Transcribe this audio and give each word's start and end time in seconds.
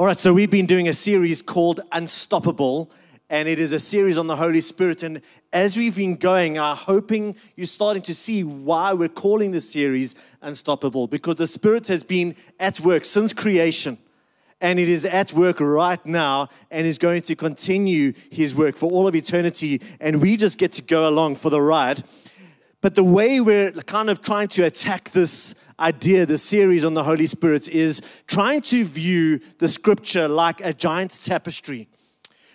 All 0.00 0.06
right, 0.06 0.18
so 0.18 0.32
we've 0.32 0.50
been 0.50 0.64
doing 0.64 0.88
a 0.88 0.94
series 0.94 1.42
called 1.42 1.82
Unstoppable, 1.92 2.90
and 3.28 3.46
it 3.46 3.58
is 3.58 3.72
a 3.72 3.78
series 3.78 4.16
on 4.16 4.28
the 4.28 4.36
Holy 4.36 4.62
Spirit. 4.62 5.02
And 5.02 5.20
as 5.52 5.76
we've 5.76 5.94
been 5.94 6.16
going, 6.16 6.58
I'm 6.58 6.74
hoping 6.74 7.36
you're 7.54 7.66
starting 7.66 8.02
to 8.04 8.14
see 8.14 8.42
why 8.42 8.94
we're 8.94 9.10
calling 9.10 9.50
this 9.50 9.70
series 9.70 10.14
Unstoppable, 10.40 11.06
because 11.06 11.34
the 11.34 11.46
Spirit 11.46 11.88
has 11.88 12.02
been 12.02 12.34
at 12.58 12.80
work 12.80 13.04
since 13.04 13.34
creation, 13.34 13.98
and 14.58 14.78
it 14.78 14.88
is 14.88 15.04
at 15.04 15.34
work 15.34 15.60
right 15.60 16.06
now, 16.06 16.48
and 16.70 16.86
is 16.86 16.96
going 16.96 17.20
to 17.20 17.36
continue 17.36 18.14
His 18.30 18.54
work 18.54 18.76
for 18.76 18.90
all 18.90 19.06
of 19.06 19.14
eternity. 19.14 19.82
And 20.00 20.22
we 20.22 20.38
just 20.38 20.56
get 20.56 20.72
to 20.72 20.82
go 20.82 21.10
along 21.10 21.34
for 21.34 21.50
the 21.50 21.60
ride. 21.60 22.04
But 22.82 22.94
the 22.94 23.04
way 23.04 23.40
we're 23.40 23.72
kind 23.72 24.08
of 24.08 24.22
trying 24.22 24.48
to 24.48 24.64
attack 24.64 25.10
this 25.10 25.54
idea, 25.78 26.24
the 26.24 26.38
series 26.38 26.84
on 26.84 26.94
the 26.94 27.04
Holy 27.04 27.26
Spirit, 27.26 27.68
is 27.68 28.00
trying 28.26 28.62
to 28.62 28.84
view 28.84 29.40
the 29.58 29.68
scripture 29.68 30.28
like 30.28 30.62
a 30.62 30.72
giant 30.72 31.20
tapestry, 31.22 31.88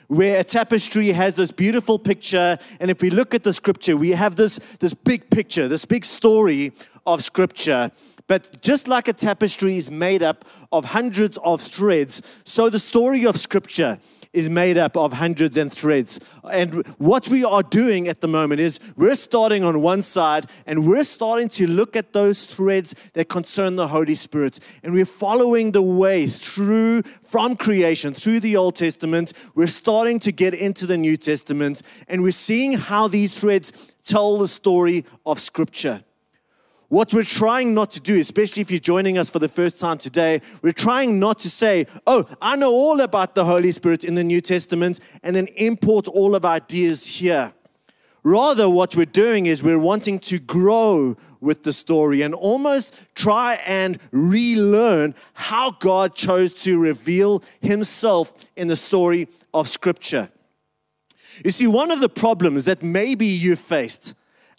where 0.08 0.40
a 0.40 0.44
tapestry 0.44 1.12
has 1.12 1.36
this 1.36 1.52
beautiful 1.52 2.00
picture. 2.00 2.58
And 2.80 2.90
if 2.90 3.02
we 3.02 3.12
look 3.12 3.36
at 3.36 3.44
the 3.44 3.54
scripture, 3.54 3.96
we 3.96 4.12
have 4.12 4.36
this, 4.36 4.58
this 4.80 4.96
big 4.96 5.30
picture, 5.30 5.68
this 5.68 5.86
big 5.86 6.04
story 6.04 6.74
of 7.06 7.24
scripture. 7.24 7.92
But 8.28 8.62
just 8.62 8.88
like 8.88 9.08
a 9.08 9.14
tapestry 9.14 9.78
is 9.78 9.92
made 9.92 10.24
up 10.24 10.46
of 10.72 10.86
hundreds 10.86 11.38
of 11.44 11.62
threads, 11.62 12.24
so 12.44 12.72
the 12.72 12.80
story 12.80 13.28
of 13.28 13.38
scripture 13.38 14.00
is 14.36 14.50
made 14.50 14.78
up 14.78 14.98
of 14.98 15.14
hundreds 15.14 15.58
and 15.58 15.72
threads. 15.72 16.20
And 16.52 16.86
what 16.98 17.30
we 17.30 17.44
are 17.44 17.64
doing 17.64 18.08
at 18.08 18.22
the 18.22 18.28
moment 18.28 18.60
is 18.60 18.80
we're 18.96 19.16
starting 19.16 19.64
on 19.64 19.82
one 19.82 20.02
side 20.02 20.46
and 20.66 20.86
we're 20.86 21.04
starting 21.04 21.50
to 21.50 21.68
look 21.68 21.96
at 21.96 22.14
those 22.14 22.46
threads 22.46 22.94
that 23.14 23.30
concern 23.30 23.78
the 23.78 23.88
Holy 23.88 24.16
Spirit. 24.16 24.60
And 24.84 24.94
we're 24.94 25.06
following 25.06 25.72
the 25.72 25.82
way 25.82 26.28
through 26.28 27.04
from 27.24 27.56
creation, 27.56 28.14
through 28.14 28.42
the 28.42 28.58
Old 28.58 28.76
Testament. 28.76 29.32
We're 29.56 29.68
starting 29.68 30.20
to 30.20 30.32
get 30.32 30.54
into 30.54 30.86
the 30.86 30.98
New 30.98 31.18
Testament 31.18 31.82
and 32.08 32.22
we're 32.22 32.32
seeing 32.32 32.74
how 32.74 33.08
these 33.08 33.40
threads 33.40 33.72
tell 34.04 34.38
the 34.38 34.48
story 34.48 35.06
of 35.26 35.40
Scripture. 35.40 36.04
What 36.90 37.14
we're 37.14 37.24
trying 37.24 37.74
not 37.74 37.90
to 37.92 38.00
do, 38.00 38.20
especially 38.20 38.62
if 38.62 38.70
you're 38.70 38.80
joining 38.80 39.18
us 39.18 39.30
for 39.30 39.40
the 39.40 39.50
first 39.50 39.80
time 39.80 39.98
today, 39.98 40.42
we're 40.62 40.72
trying 40.72 41.20
not 41.20 41.40
to 41.40 41.50
say, 41.50 41.88
oh, 42.06 42.28
I 42.42 42.56
know 42.56 42.72
all 42.72 43.02
about 43.02 43.34
the 43.34 43.46
Holy 43.46 43.72
Spirit 43.72 44.04
in 44.04 44.14
the 44.14 44.24
New 44.24 44.40
Testament, 44.40 45.00
and 45.24 45.36
then 45.36 45.48
import 45.56 46.08
all 46.08 46.36
of 46.36 46.46
our 46.46 46.56
ideas 46.56 47.08
here. 47.18 47.54
Rather, 48.24 48.70
what 48.70 48.96
we're 48.96 49.06
doing 49.06 49.48
is 49.48 49.64
we're 49.64 49.80
wanting 49.80 50.20
to 50.20 50.38
grow 50.40 51.18
with 51.42 51.64
the 51.64 51.74
story 51.74 52.22
and 52.22 52.34
almost 52.34 52.94
try 53.14 53.56
and 53.66 54.00
relearn 54.12 55.16
how 55.34 55.72
God 55.72 56.16
chose 56.16 56.54
to 56.64 56.80
reveal 56.80 57.44
Himself 57.62 58.48
in 58.56 58.68
the 58.68 58.76
story 58.76 59.28
of 59.54 59.68
Scripture. 59.68 60.30
You 61.44 61.52
see, 61.52 61.68
one 61.68 61.92
of 61.92 62.00
the 62.00 62.10
problems 62.10 62.66
that 62.66 62.82
maybe 62.82 63.26
you 63.26 63.56
faced 63.56 64.16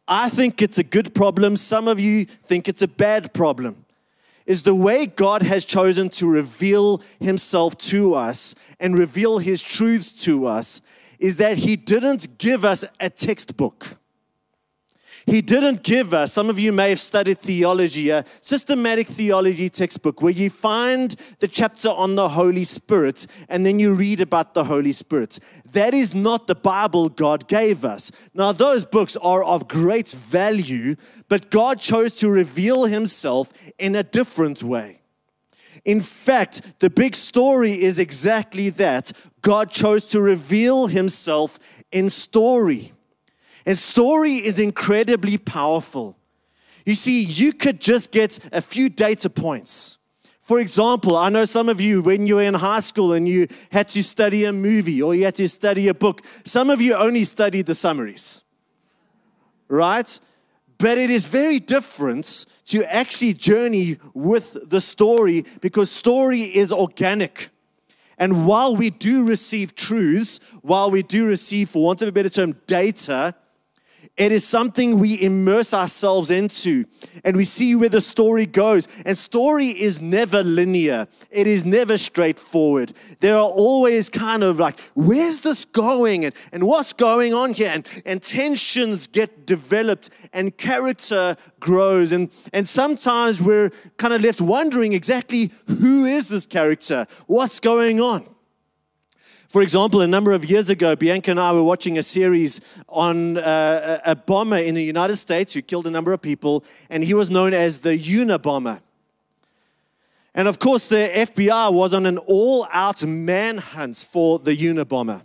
I 0.08 0.28
think 0.28 0.62
it's 0.62 0.78
a 0.78 0.84
good 0.84 1.14
problem. 1.14 1.56
Some 1.56 1.88
of 1.88 1.98
you 1.98 2.24
think 2.24 2.68
it's 2.68 2.82
a 2.82 2.88
bad 2.88 3.32
problem. 3.32 3.84
Is 4.46 4.62
the 4.62 4.74
way 4.74 5.06
God 5.06 5.42
has 5.42 5.64
chosen 5.64 6.08
to 6.10 6.28
reveal 6.28 7.02
Himself 7.18 7.76
to 7.78 8.14
us 8.14 8.54
and 8.78 8.96
reveal 8.96 9.38
His 9.38 9.60
truths 9.60 10.12
to 10.24 10.46
us 10.46 10.80
is 11.18 11.36
that 11.38 11.58
He 11.58 11.74
didn't 11.74 12.38
give 12.38 12.64
us 12.64 12.84
a 13.00 13.10
textbook. 13.10 13.98
He 15.26 15.42
didn't 15.42 15.82
give 15.82 16.14
us, 16.14 16.32
some 16.32 16.48
of 16.48 16.56
you 16.56 16.72
may 16.72 16.90
have 16.90 17.00
studied 17.00 17.40
theology, 17.40 18.10
a 18.10 18.24
systematic 18.40 19.08
theology 19.08 19.68
textbook 19.68 20.22
where 20.22 20.32
you 20.32 20.50
find 20.50 21.16
the 21.40 21.48
chapter 21.48 21.88
on 21.88 22.14
the 22.14 22.28
Holy 22.28 22.62
Spirit 22.62 23.26
and 23.48 23.66
then 23.66 23.80
you 23.80 23.92
read 23.92 24.20
about 24.20 24.54
the 24.54 24.62
Holy 24.62 24.92
Spirit. 24.92 25.40
That 25.72 25.94
is 25.94 26.14
not 26.14 26.46
the 26.46 26.54
Bible 26.54 27.08
God 27.08 27.48
gave 27.48 27.84
us. 27.84 28.12
Now, 28.34 28.52
those 28.52 28.86
books 28.86 29.16
are 29.16 29.42
of 29.42 29.66
great 29.66 30.10
value, 30.10 30.94
but 31.28 31.50
God 31.50 31.80
chose 31.80 32.14
to 32.16 32.30
reveal 32.30 32.84
Himself 32.84 33.52
in 33.80 33.96
a 33.96 34.04
different 34.04 34.62
way. 34.62 35.00
In 35.84 36.00
fact, 36.00 36.78
the 36.78 36.88
big 36.88 37.16
story 37.16 37.82
is 37.82 37.98
exactly 37.98 38.70
that. 38.70 39.10
God 39.42 39.70
chose 39.70 40.04
to 40.06 40.20
reveal 40.20 40.86
Himself 40.86 41.58
in 41.90 42.10
story. 42.10 42.92
And 43.66 43.76
story 43.76 44.34
is 44.36 44.60
incredibly 44.60 45.36
powerful. 45.36 46.16
You 46.86 46.94
see, 46.94 47.22
you 47.22 47.52
could 47.52 47.80
just 47.80 48.12
get 48.12 48.38
a 48.52 48.62
few 48.62 48.88
data 48.88 49.28
points. 49.28 49.98
For 50.40 50.60
example, 50.60 51.16
I 51.16 51.28
know 51.28 51.44
some 51.44 51.68
of 51.68 51.80
you, 51.80 52.00
when 52.00 52.28
you 52.28 52.36
were 52.36 52.42
in 52.42 52.54
high 52.54 52.78
school 52.78 53.12
and 53.12 53.28
you 53.28 53.48
had 53.72 53.88
to 53.88 54.04
study 54.04 54.44
a 54.44 54.52
movie 54.52 55.02
or 55.02 55.12
you 55.12 55.24
had 55.24 55.34
to 55.34 55.48
study 55.48 55.88
a 55.88 55.94
book, 55.94 56.22
some 56.44 56.70
of 56.70 56.80
you 56.80 56.94
only 56.94 57.24
studied 57.24 57.66
the 57.66 57.74
summaries, 57.74 58.44
right? 59.66 60.20
But 60.78 60.98
it 60.98 61.10
is 61.10 61.26
very 61.26 61.58
different 61.58 62.46
to 62.66 62.84
actually 62.84 63.34
journey 63.34 63.98
with 64.14 64.70
the 64.70 64.80
story 64.80 65.44
because 65.60 65.90
story 65.90 66.42
is 66.42 66.70
organic. 66.70 67.48
And 68.16 68.46
while 68.46 68.76
we 68.76 68.90
do 68.90 69.24
receive 69.24 69.74
truths, 69.74 70.38
while 70.62 70.92
we 70.92 71.02
do 71.02 71.26
receive, 71.26 71.70
for 71.70 71.82
want 71.82 72.02
of 72.02 72.08
a 72.08 72.12
better 72.12 72.28
term, 72.28 72.56
data, 72.68 73.34
it 74.16 74.32
is 74.32 74.46
something 74.46 74.98
we 74.98 75.20
immerse 75.20 75.74
ourselves 75.74 76.30
into 76.30 76.86
and 77.22 77.36
we 77.36 77.44
see 77.44 77.74
where 77.74 77.90
the 77.90 78.00
story 78.00 78.46
goes. 78.46 78.88
And 79.04 79.16
story 79.18 79.68
is 79.68 80.00
never 80.00 80.42
linear, 80.42 81.06
it 81.30 81.46
is 81.46 81.64
never 81.64 81.98
straightforward. 81.98 82.94
There 83.20 83.36
are 83.36 83.48
always 83.48 84.08
kind 84.08 84.42
of 84.42 84.58
like, 84.58 84.80
where's 84.94 85.42
this 85.42 85.64
going? 85.64 86.24
And, 86.24 86.34
and 86.50 86.66
what's 86.66 86.92
going 86.92 87.34
on 87.34 87.52
here? 87.52 87.70
And, 87.70 87.86
and 88.06 88.22
tensions 88.22 89.06
get 89.06 89.46
developed 89.46 90.08
and 90.32 90.56
character 90.56 91.36
grows. 91.60 92.12
And, 92.12 92.30
and 92.52 92.66
sometimes 92.66 93.42
we're 93.42 93.70
kind 93.98 94.14
of 94.14 94.22
left 94.22 94.40
wondering 94.40 94.94
exactly 94.94 95.50
who 95.66 96.06
is 96.06 96.28
this 96.30 96.46
character? 96.46 97.06
What's 97.26 97.60
going 97.60 98.00
on? 98.00 98.35
For 99.56 99.62
example, 99.62 100.02
a 100.02 100.06
number 100.06 100.32
of 100.32 100.44
years 100.44 100.68
ago, 100.68 100.94
Bianca 100.94 101.30
and 101.30 101.40
I 101.40 101.50
were 101.50 101.62
watching 101.62 101.96
a 101.96 102.02
series 102.02 102.60
on 102.90 103.38
uh, 103.38 104.02
a 104.04 104.14
bomber 104.14 104.58
in 104.58 104.74
the 104.74 104.84
United 104.84 105.16
States 105.16 105.54
who 105.54 105.62
killed 105.62 105.86
a 105.86 105.90
number 105.90 106.12
of 106.12 106.20
people, 106.20 106.62
and 106.90 107.02
he 107.02 107.14
was 107.14 107.30
known 107.30 107.54
as 107.54 107.78
the 107.78 107.96
Unabomber. 107.96 108.82
And 110.34 110.46
of 110.46 110.58
course, 110.58 110.88
the 110.88 111.10
FBI 111.10 111.72
was 111.72 111.94
on 111.94 112.04
an 112.04 112.18
all 112.18 112.68
out 112.70 113.02
manhunt 113.06 113.96
for 113.96 114.38
the 114.38 114.54
Unabomber. 114.54 115.22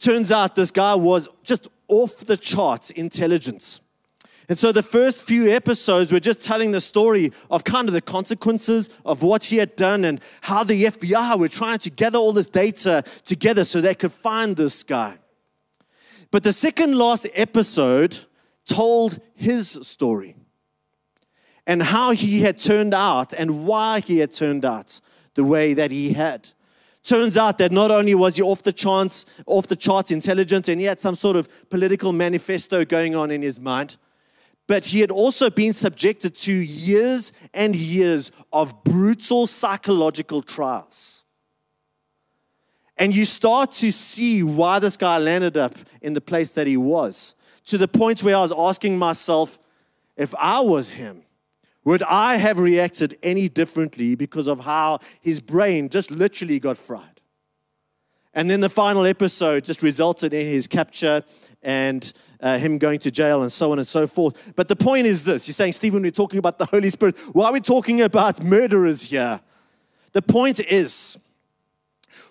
Turns 0.00 0.32
out 0.32 0.56
this 0.56 0.72
guy 0.72 0.96
was 0.96 1.28
just 1.44 1.68
off 1.86 2.26
the 2.26 2.36
charts 2.36 2.90
intelligence. 2.90 3.80
And 4.50 4.58
so 4.58 4.72
the 4.72 4.82
first 4.82 5.22
few 5.22 5.48
episodes 5.48 6.10
were 6.10 6.18
just 6.18 6.44
telling 6.44 6.72
the 6.72 6.80
story 6.80 7.32
of 7.52 7.62
kind 7.62 7.86
of 7.86 7.94
the 7.94 8.00
consequences 8.00 8.90
of 9.06 9.22
what 9.22 9.44
he 9.44 9.58
had 9.58 9.76
done 9.76 10.04
and 10.04 10.20
how 10.40 10.64
the 10.64 10.86
FBI 10.86 11.38
were 11.38 11.48
trying 11.48 11.78
to 11.78 11.88
gather 11.88 12.18
all 12.18 12.32
this 12.32 12.48
data 12.48 13.04
together 13.24 13.62
so 13.62 13.80
they 13.80 13.94
could 13.94 14.10
find 14.10 14.56
this 14.56 14.82
guy. 14.82 15.18
But 16.32 16.42
the 16.42 16.52
second 16.52 16.98
last 16.98 17.28
episode 17.34 18.24
told 18.66 19.20
his 19.36 19.70
story 19.82 20.34
and 21.64 21.80
how 21.84 22.10
he 22.10 22.40
had 22.40 22.58
turned 22.58 22.92
out 22.92 23.32
and 23.32 23.64
why 23.64 24.00
he 24.00 24.18
had 24.18 24.32
turned 24.32 24.64
out 24.64 25.00
the 25.34 25.44
way 25.44 25.74
that 25.74 25.92
he 25.92 26.14
had. 26.14 26.48
Turns 27.04 27.38
out 27.38 27.58
that 27.58 27.70
not 27.70 27.92
only 27.92 28.16
was 28.16 28.34
he 28.34 28.42
off 28.42 28.64
the 28.64 28.72
charts, 28.72 29.24
off 29.46 29.68
the 29.68 29.76
charts 29.76 30.10
intelligent 30.10 30.68
and 30.68 30.80
he 30.80 30.86
had 30.86 30.98
some 30.98 31.14
sort 31.14 31.36
of 31.36 31.48
political 31.70 32.12
manifesto 32.12 32.84
going 32.84 33.14
on 33.14 33.30
in 33.30 33.42
his 33.42 33.60
mind, 33.60 33.96
but 34.70 34.84
he 34.84 35.00
had 35.00 35.10
also 35.10 35.50
been 35.50 35.74
subjected 35.74 36.32
to 36.32 36.52
years 36.52 37.32
and 37.52 37.74
years 37.74 38.30
of 38.52 38.84
brutal 38.84 39.44
psychological 39.48 40.42
trials. 40.42 41.24
And 42.96 43.12
you 43.12 43.24
start 43.24 43.72
to 43.72 43.90
see 43.90 44.44
why 44.44 44.78
this 44.78 44.96
guy 44.96 45.18
landed 45.18 45.56
up 45.56 45.76
in 46.00 46.12
the 46.12 46.20
place 46.20 46.52
that 46.52 46.68
he 46.68 46.76
was, 46.76 47.34
to 47.64 47.78
the 47.78 47.88
point 47.88 48.22
where 48.22 48.36
I 48.36 48.42
was 48.42 48.52
asking 48.56 48.96
myself, 48.96 49.58
if 50.16 50.32
I 50.36 50.60
was 50.60 50.92
him, 50.92 51.24
would 51.84 52.04
I 52.04 52.36
have 52.36 52.60
reacted 52.60 53.18
any 53.24 53.48
differently 53.48 54.14
because 54.14 54.46
of 54.46 54.60
how 54.60 55.00
his 55.20 55.40
brain 55.40 55.88
just 55.88 56.12
literally 56.12 56.60
got 56.60 56.78
fried? 56.78 57.20
And 58.32 58.48
then 58.48 58.60
the 58.60 58.68
final 58.68 59.04
episode 59.04 59.64
just 59.64 59.82
resulted 59.82 60.32
in 60.32 60.46
his 60.46 60.68
capture 60.68 61.24
and 61.62 62.12
uh, 62.40 62.58
him 62.58 62.78
going 62.78 62.98
to 63.00 63.10
jail 63.10 63.42
and 63.42 63.52
so 63.52 63.72
on 63.72 63.78
and 63.78 63.86
so 63.86 64.06
forth. 64.06 64.52
But 64.56 64.68
the 64.68 64.76
point 64.76 65.06
is 65.06 65.24
this 65.24 65.46
you're 65.46 65.54
saying, 65.54 65.72
Stephen, 65.72 66.02
we're 66.02 66.10
talking 66.10 66.38
about 66.38 66.58
the 66.58 66.66
Holy 66.66 66.90
Spirit. 66.90 67.16
Why 67.32 67.46
are 67.46 67.52
we 67.52 67.60
talking 67.60 68.00
about 68.00 68.42
murderers 68.42 69.10
here? 69.10 69.40
The 70.12 70.22
point 70.22 70.60
is, 70.60 71.18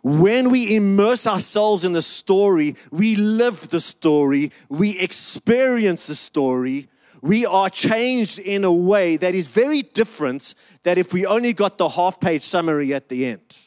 when 0.02 0.50
we 0.50 0.76
immerse 0.76 1.28
ourselves 1.28 1.84
in 1.84 1.92
the 1.92 2.02
story, 2.02 2.76
we 2.92 3.16
live 3.16 3.70
the 3.70 3.82
story, 3.82 4.52
we 4.70 4.98
experience 4.98 6.08
the 6.08 6.16
story, 6.16 6.90
we 7.22 7.46
are 7.46 7.70
changed 7.70 8.40
in 8.40 8.64
a 8.64 8.72
way 8.72 9.18
that 9.18 9.36
is 9.36 9.48
very 9.48 9.82
different 9.82 10.56
than 10.84 10.98
if 10.98 11.12
we 11.12 11.26
only 11.26 11.52
got 11.52 11.78
the 11.78 11.90
half 11.90 12.20
page 12.20 12.44
summary 12.44 12.94
at 12.94 13.10
the 13.10 13.26
end. 13.26 13.58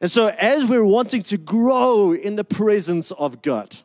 And 0.00 0.10
so, 0.10 0.28
as 0.28 0.64
we're 0.64 0.84
wanting 0.84 1.22
to 1.24 1.36
grow 1.36 2.12
in 2.12 2.36
the 2.36 2.44
presence 2.44 3.10
of 3.12 3.42
God, 3.42 3.76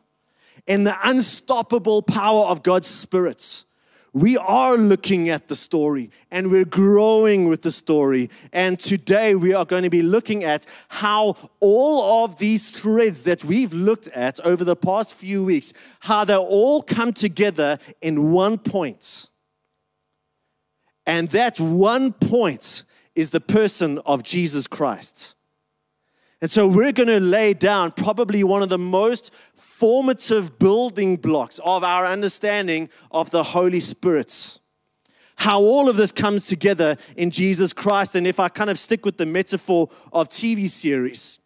in 0.66 0.84
the 0.84 0.96
unstoppable 1.04 2.02
power 2.02 2.46
of 2.46 2.62
God's 2.62 2.88
spirits, 2.88 3.66
we 4.14 4.36
are 4.38 4.76
looking 4.76 5.28
at 5.28 5.48
the 5.48 5.56
story 5.56 6.08
and 6.30 6.50
we're 6.50 6.64
growing 6.64 7.48
with 7.48 7.62
the 7.62 7.72
story. 7.72 8.30
And 8.52 8.78
today 8.78 9.34
we 9.34 9.52
are 9.52 9.64
going 9.64 9.82
to 9.82 9.90
be 9.90 10.02
looking 10.02 10.44
at 10.44 10.66
how 10.88 11.36
all 11.58 12.24
of 12.24 12.38
these 12.38 12.70
threads 12.70 13.24
that 13.24 13.44
we've 13.44 13.72
looked 13.72 14.06
at 14.08 14.38
over 14.40 14.62
the 14.62 14.76
past 14.76 15.14
few 15.14 15.44
weeks, 15.44 15.72
how 15.98 16.24
they 16.24 16.36
all 16.36 16.80
come 16.80 17.12
together 17.12 17.78
in 18.00 18.30
one 18.30 18.56
point. 18.56 19.30
And 21.06 21.28
that 21.30 21.58
one 21.58 22.12
point 22.12 22.84
is 23.16 23.30
the 23.30 23.40
person 23.40 23.98
of 24.06 24.22
Jesus 24.22 24.68
Christ. 24.68 25.34
And 26.40 26.50
so 26.50 26.68
we're 26.68 26.92
going 26.92 27.08
to 27.08 27.20
lay 27.20 27.54
down 27.54 27.92
probably 27.92 28.44
one 28.44 28.62
of 28.62 28.68
the 28.68 28.78
most 28.78 29.32
formative 29.84 30.58
building 30.58 31.14
blocks 31.14 31.60
of 31.62 31.84
our 31.84 32.06
understanding 32.06 32.88
of 33.10 33.28
the 33.28 33.42
Holy 33.42 33.80
Spirit. 33.80 34.58
How 35.36 35.60
all 35.60 35.90
of 35.90 35.98
this 35.98 36.10
comes 36.10 36.46
together 36.46 36.96
in 37.18 37.30
Jesus 37.30 37.74
Christ. 37.74 38.14
And 38.14 38.26
if 38.26 38.40
I 38.40 38.48
kind 38.48 38.70
of 38.70 38.78
stick 38.78 39.04
with 39.04 39.18
the 39.18 39.26
metaphor 39.26 39.90
of 40.10 40.30
TV 40.30 40.70
series, 40.70 41.38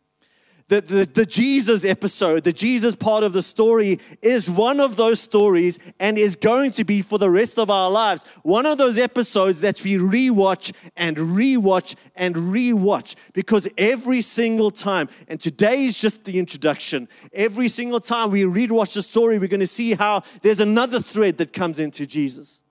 the, 0.68 0.82
the, 0.82 1.04
the, 1.06 1.26
Jesus 1.26 1.84
episode, 1.84 2.44
the 2.44 2.52
Jesus 2.52 2.94
part 2.94 3.24
of 3.24 3.32
the 3.32 3.42
story, 3.42 3.98
is 4.20 4.50
one 4.50 4.80
of 4.80 4.96
those 4.96 5.18
stories 5.18 5.78
and 5.98 6.18
is 6.18 6.36
going 6.36 6.72
to 6.72 6.84
be 6.84 7.00
for 7.00 7.18
the 7.18 7.30
rest 7.30 7.58
of 7.58 7.70
our 7.70 7.90
lives 7.90 8.24
one 8.42 8.66
of 8.66 8.78
those 8.78 8.98
episodes 8.98 9.60
that 9.62 9.82
we 9.82 9.96
rewatch 9.96 10.72
and 10.96 11.16
rewatch 11.16 11.96
and 12.16 12.34
rewatch 12.36 13.14
because 13.32 13.68
every 13.78 14.20
single 14.20 14.70
time, 14.70 15.08
and 15.26 15.40
today 15.40 15.84
is 15.84 15.98
just 15.98 16.24
the 16.24 16.38
introduction, 16.38 17.08
every 17.32 17.68
single 17.68 18.00
time 18.00 18.30
we 18.30 18.42
rewatch 18.42 18.94
the 18.94 19.02
story, 19.02 19.38
we're 19.38 19.48
going 19.48 19.60
to 19.60 19.66
see 19.66 19.94
how 19.94 20.22
there's 20.42 20.60
another 20.60 21.00
thread 21.00 21.38
that 21.38 21.52
comes 21.52 21.78
into 21.78 22.06
Jesus. 22.06 22.62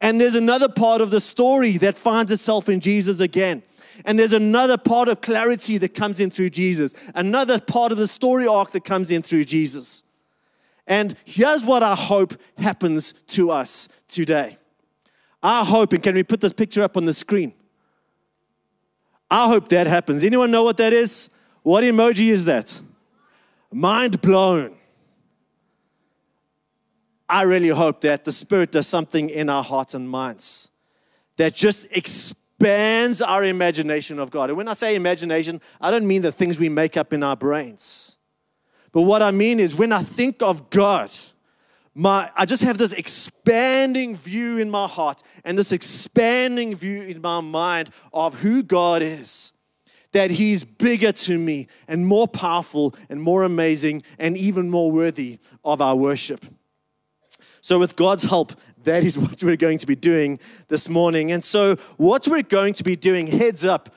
And 0.00 0.20
there's 0.20 0.34
another 0.34 0.68
part 0.68 1.00
of 1.00 1.10
the 1.10 1.20
story 1.20 1.76
that 1.78 1.96
finds 1.98 2.32
itself 2.32 2.68
in 2.68 2.80
Jesus 2.80 3.20
again. 3.20 3.62
And 4.04 4.18
there's 4.18 4.32
another 4.32 4.76
part 4.76 5.08
of 5.08 5.20
clarity 5.20 5.78
that 5.78 5.94
comes 5.94 6.20
in 6.20 6.30
through 6.30 6.50
Jesus, 6.50 6.94
another 7.14 7.60
part 7.60 7.92
of 7.92 7.98
the 7.98 8.08
story 8.08 8.46
arc 8.46 8.72
that 8.72 8.84
comes 8.84 9.10
in 9.10 9.22
through 9.22 9.44
Jesus. 9.44 10.02
And 10.86 11.16
here's 11.24 11.64
what 11.64 11.82
I 11.82 11.94
hope 11.94 12.34
happens 12.58 13.12
to 13.28 13.50
us 13.50 13.88
today. 14.08 14.58
I 15.42 15.64
hope, 15.64 15.92
and 15.92 16.02
can 16.02 16.14
we 16.14 16.22
put 16.22 16.40
this 16.40 16.52
picture 16.52 16.82
up 16.82 16.96
on 16.96 17.04
the 17.04 17.14
screen? 17.14 17.52
I 19.30 19.48
hope 19.48 19.68
that 19.68 19.86
happens. 19.86 20.24
Anyone 20.24 20.50
know 20.50 20.64
what 20.64 20.76
that 20.78 20.92
is? 20.92 21.30
What 21.62 21.84
emoji 21.84 22.30
is 22.30 22.44
that? 22.44 22.80
Mind 23.72 24.20
blown. 24.20 24.76
I 27.28 27.42
really 27.42 27.68
hope 27.68 28.02
that 28.02 28.24
the 28.24 28.32
Spirit 28.32 28.70
does 28.70 28.86
something 28.86 29.30
in 29.30 29.48
our 29.48 29.64
hearts 29.64 29.94
and 29.94 30.08
minds 30.08 30.70
that 31.36 31.54
just 31.54 31.86
expands 31.90 32.38
expands 32.58 33.20
our 33.20 33.44
imagination 33.44 34.18
of 34.18 34.30
God. 34.30 34.50
And 34.50 34.56
when 34.56 34.68
I 34.68 34.74
say 34.74 34.94
imagination, 34.94 35.60
I 35.80 35.90
don't 35.90 36.06
mean 36.06 36.22
the 36.22 36.32
things 36.32 36.60
we 36.60 36.68
make 36.68 36.96
up 36.96 37.12
in 37.12 37.22
our 37.22 37.36
brains. 37.36 38.16
But 38.92 39.02
what 39.02 39.22
I 39.22 39.32
mean 39.32 39.58
is 39.58 39.74
when 39.74 39.92
I 39.92 40.02
think 40.02 40.40
of 40.40 40.70
God, 40.70 41.10
my, 41.94 42.30
I 42.36 42.44
just 42.44 42.62
have 42.62 42.78
this 42.78 42.92
expanding 42.92 44.16
view 44.16 44.58
in 44.58 44.70
my 44.70 44.86
heart 44.86 45.22
and 45.44 45.58
this 45.58 45.72
expanding 45.72 46.74
view 46.74 47.02
in 47.02 47.20
my 47.20 47.40
mind 47.40 47.90
of 48.12 48.40
who 48.40 48.62
God 48.62 49.02
is. 49.02 49.52
That 50.12 50.30
He's 50.30 50.64
bigger 50.64 51.10
to 51.10 51.38
me 51.38 51.66
and 51.88 52.06
more 52.06 52.28
powerful 52.28 52.94
and 53.08 53.20
more 53.20 53.42
amazing 53.42 54.04
and 54.16 54.36
even 54.36 54.70
more 54.70 54.92
worthy 54.92 55.40
of 55.64 55.80
our 55.80 55.96
worship. 55.96 56.46
So, 57.60 57.80
with 57.80 57.96
God's 57.96 58.22
help, 58.22 58.52
that 58.84 59.04
is 59.04 59.18
what 59.24 59.42
we're 59.42 59.56
going 59.56 59.78
to 59.78 59.86
be 59.86 59.96
doing 59.96 60.38
this 60.68 60.88
morning. 60.88 61.32
And 61.32 61.42
so, 61.42 61.76
what 61.96 62.26
we're 62.28 62.42
going 62.42 62.74
to 62.74 62.84
be 62.84 62.96
doing, 62.96 63.26
heads 63.26 63.64
up, 63.64 63.90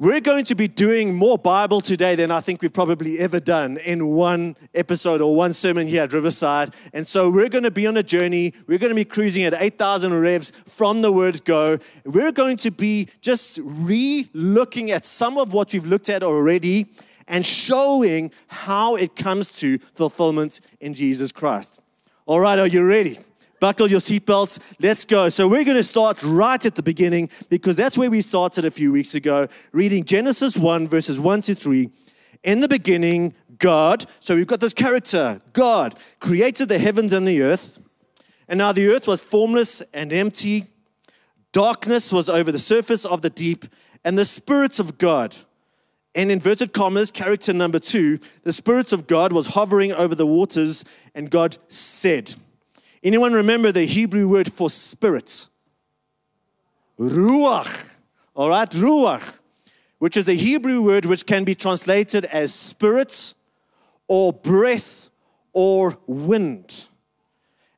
we're 0.00 0.22
going 0.22 0.46
to 0.46 0.54
be 0.54 0.66
doing 0.66 1.14
more 1.14 1.36
Bible 1.36 1.82
today 1.82 2.14
than 2.14 2.30
I 2.30 2.40
think 2.40 2.62
we've 2.62 2.72
probably 2.72 3.18
ever 3.18 3.38
done 3.38 3.76
in 3.76 4.06
one 4.06 4.56
episode 4.74 5.20
or 5.20 5.36
one 5.36 5.52
sermon 5.52 5.86
here 5.86 6.04
at 6.04 6.14
Riverside. 6.14 6.74
And 6.94 7.06
so 7.06 7.28
we're 7.28 7.50
going 7.50 7.64
to 7.64 7.70
be 7.70 7.86
on 7.86 7.98
a 7.98 8.02
journey. 8.02 8.54
We're 8.66 8.78
going 8.78 8.92
to 8.92 8.94
be 8.94 9.04
cruising 9.04 9.44
at 9.44 9.52
8,000 9.52 10.14
revs 10.18 10.52
from 10.66 11.02
the 11.02 11.12
word 11.12 11.44
go. 11.44 11.76
We're 12.06 12.32
going 12.32 12.56
to 12.58 12.70
be 12.70 13.08
just 13.20 13.60
re 13.62 14.30
looking 14.32 14.90
at 14.90 15.04
some 15.04 15.36
of 15.36 15.52
what 15.52 15.74
we've 15.74 15.86
looked 15.86 16.08
at 16.08 16.22
already 16.22 16.86
and 17.28 17.44
showing 17.44 18.30
how 18.46 18.96
it 18.96 19.16
comes 19.16 19.52
to 19.56 19.76
fulfillment 19.92 20.60
in 20.80 20.94
Jesus 20.94 21.30
Christ. 21.30 21.78
All 22.24 22.40
right, 22.40 22.58
are 22.58 22.66
you 22.66 22.86
ready? 22.86 23.18
Buckle 23.60 23.90
your 23.90 24.00
seatbelts. 24.00 24.58
Let's 24.80 25.04
go. 25.04 25.28
So, 25.28 25.46
we're 25.46 25.64
going 25.64 25.76
to 25.76 25.82
start 25.82 26.22
right 26.22 26.64
at 26.64 26.74
the 26.74 26.82
beginning 26.82 27.28
because 27.50 27.76
that's 27.76 27.98
where 27.98 28.10
we 28.10 28.22
started 28.22 28.64
a 28.64 28.70
few 28.70 28.90
weeks 28.90 29.14
ago, 29.14 29.48
reading 29.72 30.04
Genesis 30.04 30.56
1, 30.56 30.88
verses 30.88 31.20
1 31.20 31.42
to 31.42 31.54
3. 31.54 31.90
In 32.42 32.60
the 32.60 32.68
beginning, 32.68 33.34
God, 33.58 34.06
so 34.18 34.34
we've 34.34 34.46
got 34.46 34.60
this 34.60 34.72
character, 34.72 35.42
God, 35.52 35.94
created 36.20 36.70
the 36.70 36.78
heavens 36.78 37.12
and 37.12 37.28
the 37.28 37.42
earth. 37.42 37.78
And 38.48 38.56
now 38.58 38.72
the 38.72 38.88
earth 38.88 39.06
was 39.06 39.20
formless 39.20 39.82
and 39.92 40.10
empty. 40.10 40.64
Darkness 41.52 42.12
was 42.12 42.30
over 42.30 42.50
the 42.50 42.58
surface 42.58 43.04
of 43.04 43.20
the 43.20 43.30
deep, 43.30 43.66
and 44.02 44.16
the 44.16 44.24
spirits 44.24 44.80
of 44.80 44.96
God, 44.96 45.36
in 46.14 46.30
inverted 46.30 46.72
commas, 46.72 47.10
character 47.10 47.52
number 47.52 47.78
two, 47.78 48.18
the 48.42 48.52
spirits 48.52 48.92
of 48.92 49.06
God 49.06 49.32
was 49.32 49.48
hovering 49.48 49.92
over 49.92 50.14
the 50.14 50.26
waters, 50.26 50.84
and 51.14 51.30
God 51.30 51.58
said, 51.68 52.34
Anyone 53.02 53.32
remember 53.32 53.72
the 53.72 53.86
Hebrew 53.86 54.28
word 54.28 54.52
for 54.52 54.68
spirit? 54.68 55.48
Ruach. 56.98 57.86
All 58.34 58.50
right, 58.50 58.70
ruach, 58.70 59.38
which 59.98 60.16
is 60.16 60.28
a 60.28 60.34
Hebrew 60.34 60.82
word 60.82 61.06
which 61.06 61.26
can 61.26 61.44
be 61.44 61.54
translated 61.54 62.26
as 62.26 62.54
spirit 62.54 63.34
or 64.06 64.32
breath 64.32 65.08
or 65.52 65.98
wind. 66.06 66.88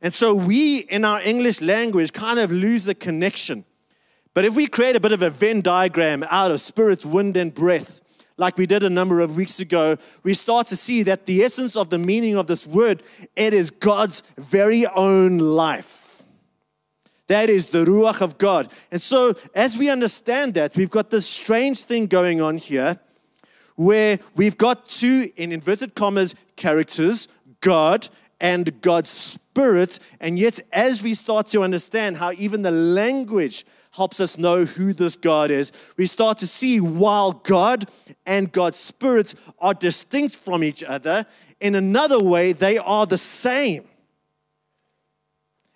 And 0.01 0.13
so 0.13 0.35
we 0.35 0.79
in 0.79 1.05
our 1.05 1.21
English 1.23 1.61
language 1.61 2.13
kind 2.13 2.39
of 2.39 2.51
lose 2.51 2.85
the 2.85 2.95
connection. 2.95 3.65
But 4.35 4.45
if 4.45 4.55
we 4.55 4.67
create 4.67 4.97
a 4.97 5.01
bit 5.01 5.13
of 5.13 5.23
a 5.23 5.31
Venn 5.31 5.61
diagram 5.61 6.25
out 6.29 6.51
of 6.51 6.61
spirit, 6.61 7.07
wind, 7.07 7.37
and 7.37 7.55
breath, 7.55 8.02
like 8.43 8.59
we 8.59 8.67
did 8.67 8.83
a 8.83 8.91
number 8.91 9.21
of 9.21 9.37
weeks 9.37 9.61
ago, 9.61 9.97
we 10.25 10.35
start 10.35 10.67
to 10.67 10.75
see 10.75 11.05
that 11.05 11.27
the 11.27 11.45
essence 11.45 11.77
of 11.77 11.91
the 11.91 11.99
meaning 11.99 12.37
of 12.37 12.49
this 12.49 12.67
word, 12.67 13.01
it 13.37 13.55
is 13.55 13.71
God's 13.71 14.25
very 14.37 14.85
own 14.85 15.39
life. 15.39 16.25
That 17.29 17.49
is 17.49 17.71
the 17.71 17.85
Ruach 17.85 18.21
of 18.21 18.39
God. 18.39 18.69
And 18.91 19.01
so, 19.01 19.37
as 19.55 19.79
we 19.79 19.89
understand 19.89 20.55
that, 20.55 20.77
we've 20.77 20.91
got 20.91 21.11
this 21.11 21.25
strange 21.25 21.83
thing 21.83 22.09
going 22.09 22.41
on 22.41 22.57
here 22.57 22.99
where 23.77 24.19
we've 24.35 24.59
got 24.59 24.87
two, 24.87 25.31
in 25.37 25.53
inverted 25.53 25.95
commas, 25.95 26.35
characters 26.57 27.29
God 27.61 28.09
and 28.41 28.81
God's 28.81 29.09
Spirit. 29.09 30.01
And 30.21 30.37
yet, 30.37 30.59
as 30.73 31.01
we 31.01 31.15
start 31.15 31.47
to 31.49 31.63
understand 31.63 32.17
how 32.17 32.33
even 32.33 32.63
the 32.63 32.73
language 32.73 33.65
helps 33.93 34.21
us 34.21 34.39
know 34.39 34.65
who 34.65 34.93
this 34.93 35.17
God 35.17 35.51
is. 35.51 35.71
We 35.97 36.07
start 36.07 36.39
to 36.39 36.47
see 36.47 36.81
while 36.81 37.33
God 37.33 37.85
and 38.27 38.51
God's 38.51 38.79
spirits 38.79 39.35
are 39.59 39.75
distinct 39.75 40.35
from 40.35 40.65
each 40.65 40.83
other, 40.83 41.27
in 41.61 41.75
another 41.77 42.19
way, 42.19 42.53
they 42.53 42.79
are 42.79 43.07
the 43.07 43.19
same. 43.19 43.85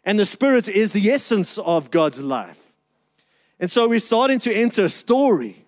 And 0.02 0.18
the 0.18 0.26
spirit 0.26 0.68
is 0.68 0.92
the 0.92 1.10
essence 1.10 1.58
of 1.58 1.90
God's 1.90 2.20
life. 2.20 2.74
And 3.60 3.70
so 3.70 3.88
we're 3.88 3.98
starting 3.98 4.38
to 4.40 4.54
enter 4.54 4.84
a 4.84 4.88
story. 4.88 5.64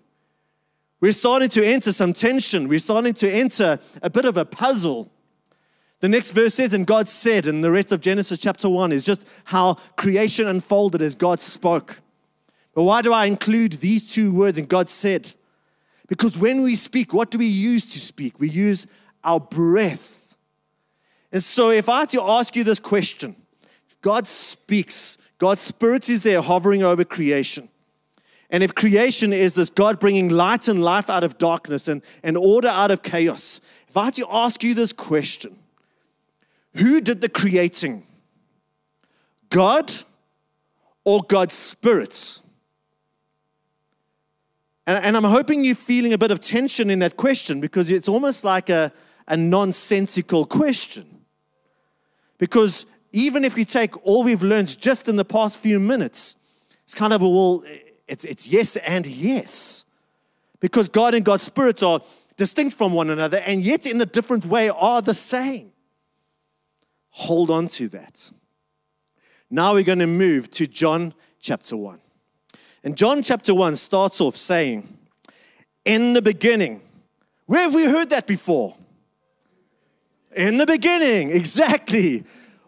We're 1.01 1.13
starting 1.13 1.49
to 1.51 1.65
enter 1.65 1.93
some 1.93 2.13
tension. 2.13 2.67
We're 2.67 2.81
starting 2.81 3.15
to 3.15 3.31
enter 3.31 3.79
a 4.03 4.11
bit 4.11 4.25
of 4.25 4.37
a 4.37 4.45
puzzle. 4.45 5.11
The 6.01 6.09
next 6.09 6.33
verse 6.33 6.55
says, 6.55 6.75
And 6.75 6.87
God 6.87 7.09
said, 7.09 7.47
and 7.47 7.63
the 7.63 7.71
rest 7.71 7.93
of 7.93 8.01
Genesis 8.01 8.39
chapter 8.39 8.69
1 8.69 8.93
is 8.93 9.05
just 9.05 9.27
how 9.45 9.75
creation 9.97 10.47
unfolded 10.47 11.03
as 11.03 11.15
God 11.15 11.41
spoke. 11.41 12.01
But 12.79 12.85
why 12.85 13.03
do 13.03 13.13
I 13.13 13.27
include 13.27 13.73
these 13.73 14.09
two 14.09 14.33
words? 14.33 14.57
And 14.57 14.69
God 14.69 14.89
said, 14.89 15.33
because 16.07 16.39
when 16.39 16.63
we 16.63 16.77
speak, 16.77 17.13
what 17.13 17.29
do 17.29 17.37
we 17.37 17.47
use 17.47 17.85
to 17.87 17.99
speak? 17.99 18.39
We 18.39 18.49
use 18.49 18.87
our 19.25 19.41
breath. 19.41 20.37
And 21.33 21.43
so, 21.43 21.71
if 21.71 21.89
I 21.89 21.99
had 21.99 22.11
to 22.11 22.23
ask 22.23 22.55
you 22.55 22.63
this 22.63 22.79
question, 22.79 23.35
God 24.01 24.29
speaks, 24.29 25.19
God's 25.39 25.61
Spirit 25.61 26.09
is 26.09 26.23
there 26.23 26.41
hovering 26.41 26.85
over 26.85 27.03
creation. 27.03 27.69
And 28.49 28.63
if 28.63 28.77
creation 28.77 29.33
is 29.33 29.57
this 29.57 29.71
God 29.71 29.99
bringing 29.99 30.29
light 30.29 30.69
and 30.69 30.81
life 30.81 31.11
out 31.11 31.25
of 31.25 31.37
darkness 31.37 31.89
and, 31.89 32.01
and 32.23 32.37
order 32.37 32.69
out 32.69 32.93
of 32.93 33.03
chaos, 33.03 33.61
if 33.89 33.97
I 33.97 34.05
had 34.05 34.15
to 34.15 34.27
ask 34.31 34.63
you 34.63 34.75
this 34.75 34.93
question, 34.93 35.59
who 36.77 37.01
did 37.01 37.23
the 37.23 37.29
creating? 37.29 38.07
God 39.51 39.93
or 41.03 41.23
God's 41.27 41.55
Spirit? 41.55 42.41
And, 44.89 45.05
and 45.05 45.17
I'm 45.19 45.25
hoping 45.25 45.67
you're 45.67 45.75
feeling 45.75 46.15
a 46.15 46.19
bit 46.19 46.31
of 46.31 46.41
tension 46.41 46.89
in 46.89 47.01
that 47.01 47.19
question 47.19 47.61
because 47.61 47.91
it's 47.91 48.09
almost 48.09 48.43
like 48.43 48.71
a, 48.71 48.91
a 49.27 49.37
nonsensical 49.37 50.47
question. 50.47 51.25
Because 52.39 52.87
even 53.13 53.45
if 53.45 53.59
you 53.59 53.67
take 53.67 54.03
all 54.07 54.25
we've 54.25 54.43
learned 54.43 54.81
just 54.81 55.07
in 55.07 55.17
the 55.17 55.27
past 55.27 55.59
few 55.59 55.79
minutes, 55.79 56.37
it's 56.85 56.95
kind 56.95 57.13
of 57.13 57.21
a 57.21 57.29
well, 57.29 57.63
it's, 58.07 58.25
it's 58.25 58.49
yes 58.49 58.77
and 58.77 59.07
yes. 59.07 59.85
Because 60.59 60.89
God 60.89 61.13
and 61.13 61.23
God's 61.23 61.43
Spirit 61.43 61.83
are 61.83 62.01
distinct 62.39 62.75
from 62.75 62.95
one 62.95 63.11
another 63.11 63.39
and 63.39 63.61
yet 63.61 63.85
in 63.85 64.01
a 64.01 64.07
different 64.07 64.47
way 64.47 64.71
are 64.71 65.03
the 65.03 65.13
same. 65.13 65.71
Hold 67.11 67.51
on 67.51 67.67
to 67.67 67.89
that. 67.91 68.33
Now 69.51 69.75
we're 69.75 69.83
going 69.83 69.99
to 69.99 70.07
move 70.07 70.51
to 70.53 70.67
John 70.67 71.13
chapter 71.41 71.77
1. 71.77 72.01
And 72.85 72.97
John 72.97 73.23
chapter 73.23 73.55
1 73.55 73.77
starts 73.77 74.21
off 74.21 74.37
saying, 74.37 74.89
In 75.85 76.13
the 76.13 76.23
beginning. 76.23 76.81
Where 77.47 77.63
have 77.63 77.75
we 77.75 77.87
heard 77.87 78.11
that 78.11 78.27
before? 78.27 78.77
In 80.37 80.59
the 80.59 80.67
beginning, 80.67 81.31
exactly. 81.33 82.25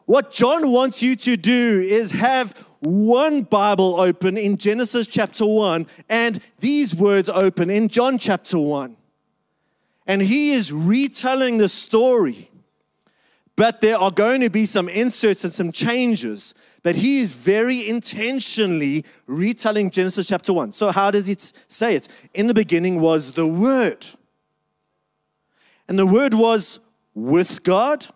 What 0.07 0.33
John 0.33 0.73
wants 0.73 1.03
you 1.03 1.15
to 1.17 1.37
do 1.37 1.81
is 1.81 2.13
have 2.13 2.59
one 2.81 3.43
Bible 3.43 4.01
open 4.01 4.37
in 4.37 4.57
Genesis 4.57 5.07
chapter 5.07 5.47
1 5.47 5.87
and 6.09 6.41
these 6.59 6.97
words 6.97 7.29
open 7.29 7.71
in 7.71 7.89
John 7.89 8.19
chapter 8.19 8.59
1. 8.59 8.97
And 10.07 10.23
he 10.23 10.53
is 10.53 10.73
retelling 10.73 11.59
the 11.59 11.69
story. 11.69 12.50
But 13.61 13.83
there 13.83 13.99
are 13.99 14.11
going 14.11 14.41
to 14.41 14.49
be 14.49 14.65
some 14.65 14.89
inserts 14.89 15.45
and 15.45 15.53
some 15.53 15.71
changes. 15.71 16.55
But 16.83 16.97
he 16.97 17.21
is 17.21 17.35
very 17.35 17.87
intentionally 17.87 19.05
retelling 19.27 19.91
Genesis 19.91 20.29
chapter 20.29 20.55
1. 20.55 20.73
So, 20.73 20.91
how 20.91 21.11
does 21.11 21.29
it 21.29 21.53
say 21.69 21.95
it? 21.95 22.09
In 22.33 22.47
the 22.47 22.55
beginning 22.55 23.03
was 23.03 23.33
the 23.33 23.47
Word. 23.47 24.07
And 25.89 25.99
the 25.99 26.07
Word 26.07 26.33
was 26.33 26.81
with 27.15 27.63
God 27.63 28.07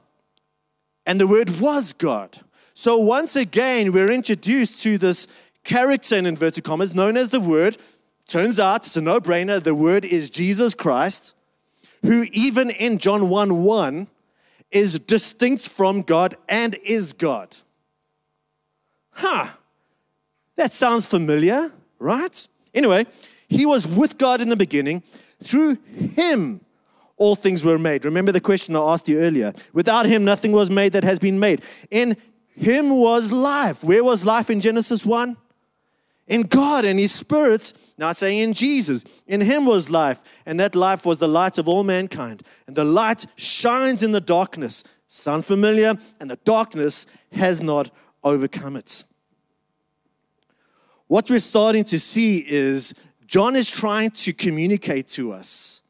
and 1.04 1.20
the 1.20 1.26
Word 1.26 1.60
was 1.60 1.92
God. 1.92 2.38
So 2.72 2.96
once 2.96 3.36
again, 3.36 3.92
we're 3.92 4.10
introduced 4.10 4.80
to 4.84 4.96
this 4.96 5.26
character 5.62 6.16
in 6.16 6.24
inverted 6.24 6.64
commas 6.64 6.94
known 6.94 7.18
as 7.18 7.28
the 7.28 7.40
Word. 7.40 7.76
Turns 8.26 8.58
out 8.58 8.86
it's 8.86 8.96
a 8.96 9.02
no 9.02 9.20
brainer. 9.20 9.62
The 9.62 9.74
Word 9.74 10.06
is 10.06 10.30
Jesus 10.30 10.74
Christ, 10.74 11.34
who, 12.00 12.24
even 12.32 12.70
in 12.70 12.96
John 12.96 13.28
1 13.28 13.62
1, 13.62 14.06
is 14.74 14.98
distinct 14.98 15.68
from 15.68 16.02
God 16.02 16.34
and 16.48 16.74
is 16.84 17.14
God. 17.14 17.56
Huh. 19.12 19.48
That 20.56 20.72
sounds 20.72 21.06
familiar, 21.06 21.72
right? 21.98 22.48
Anyway, 22.74 23.06
he 23.48 23.64
was 23.64 23.86
with 23.86 24.18
God 24.18 24.40
in 24.40 24.48
the 24.48 24.56
beginning. 24.56 25.04
Through 25.42 25.78
him, 26.16 26.60
all 27.16 27.36
things 27.36 27.64
were 27.64 27.78
made. 27.78 28.04
Remember 28.04 28.32
the 28.32 28.40
question 28.40 28.74
I 28.74 28.80
asked 28.80 29.08
you 29.08 29.20
earlier. 29.20 29.54
Without 29.72 30.06
him, 30.06 30.24
nothing 30.24 30.50
was 30.50 30.70
made 30.70 30.92
that 30.92 31.04
has 31.04 31.20
been 31.20 31.38
made. 31.38 31.62
In 31.90 32.16
him 32.56 32.90
was 32.90 33.30
life. 33.30 33.84
Where 33.84 34.02
was 34.02 34.26
life 34.26 34.50
in 34.50 34.60
Genesis 34.60 35.06
1? 35.06 35.36
In 36.26 36.42
God 36.42 36.84
and 36.84 36.98
His 36.98 37.12
Spirit, 37.12 37.72
not 37.98 38.16
saying 38.16 38.38
in 38.38 38.52
Jesus. 38.54 39.04
In 39.26 39.42
Him 39.42 39.66
was 39.66 39.90
life, 39.90 40.22
and 40.46 40.58
that 40.58 40.74
life 40.74 41.04
was 41.04 41.18
the 41.18 41.28
light 41.28 41.58
of 41.58 41.68
all 41.68 41.84
mankind. 41.84 42.42
And 42.66 42.74
the 42.74 42.84
light 42.84 43.26
shines 43.36 44.02
in 44.02 44.12
the 44.12 44.20
darkness. 44.20 44.84
Sound 45.06 45.44
familiar? 45.44 45.98
And 46.20 46.30
the 46.30 46.38
darkness 46.44 47.04
has 47.32 47.60
not 47.60 47.90
overcome 48.22 48.76
it. 48.76 49.04
What 51.06 51.28
we're 51.28 51.38
starting 51.38 51.84
to 51.84 52.00
see 52.00 52.38
is 52.38 52.94
John 53.26 53.54
is 53.54 53.68
trying 53.68 54.10
to 54.10 54.32
communicate 54.32 55.08
to 55.08 55.32
us 55.32 55.82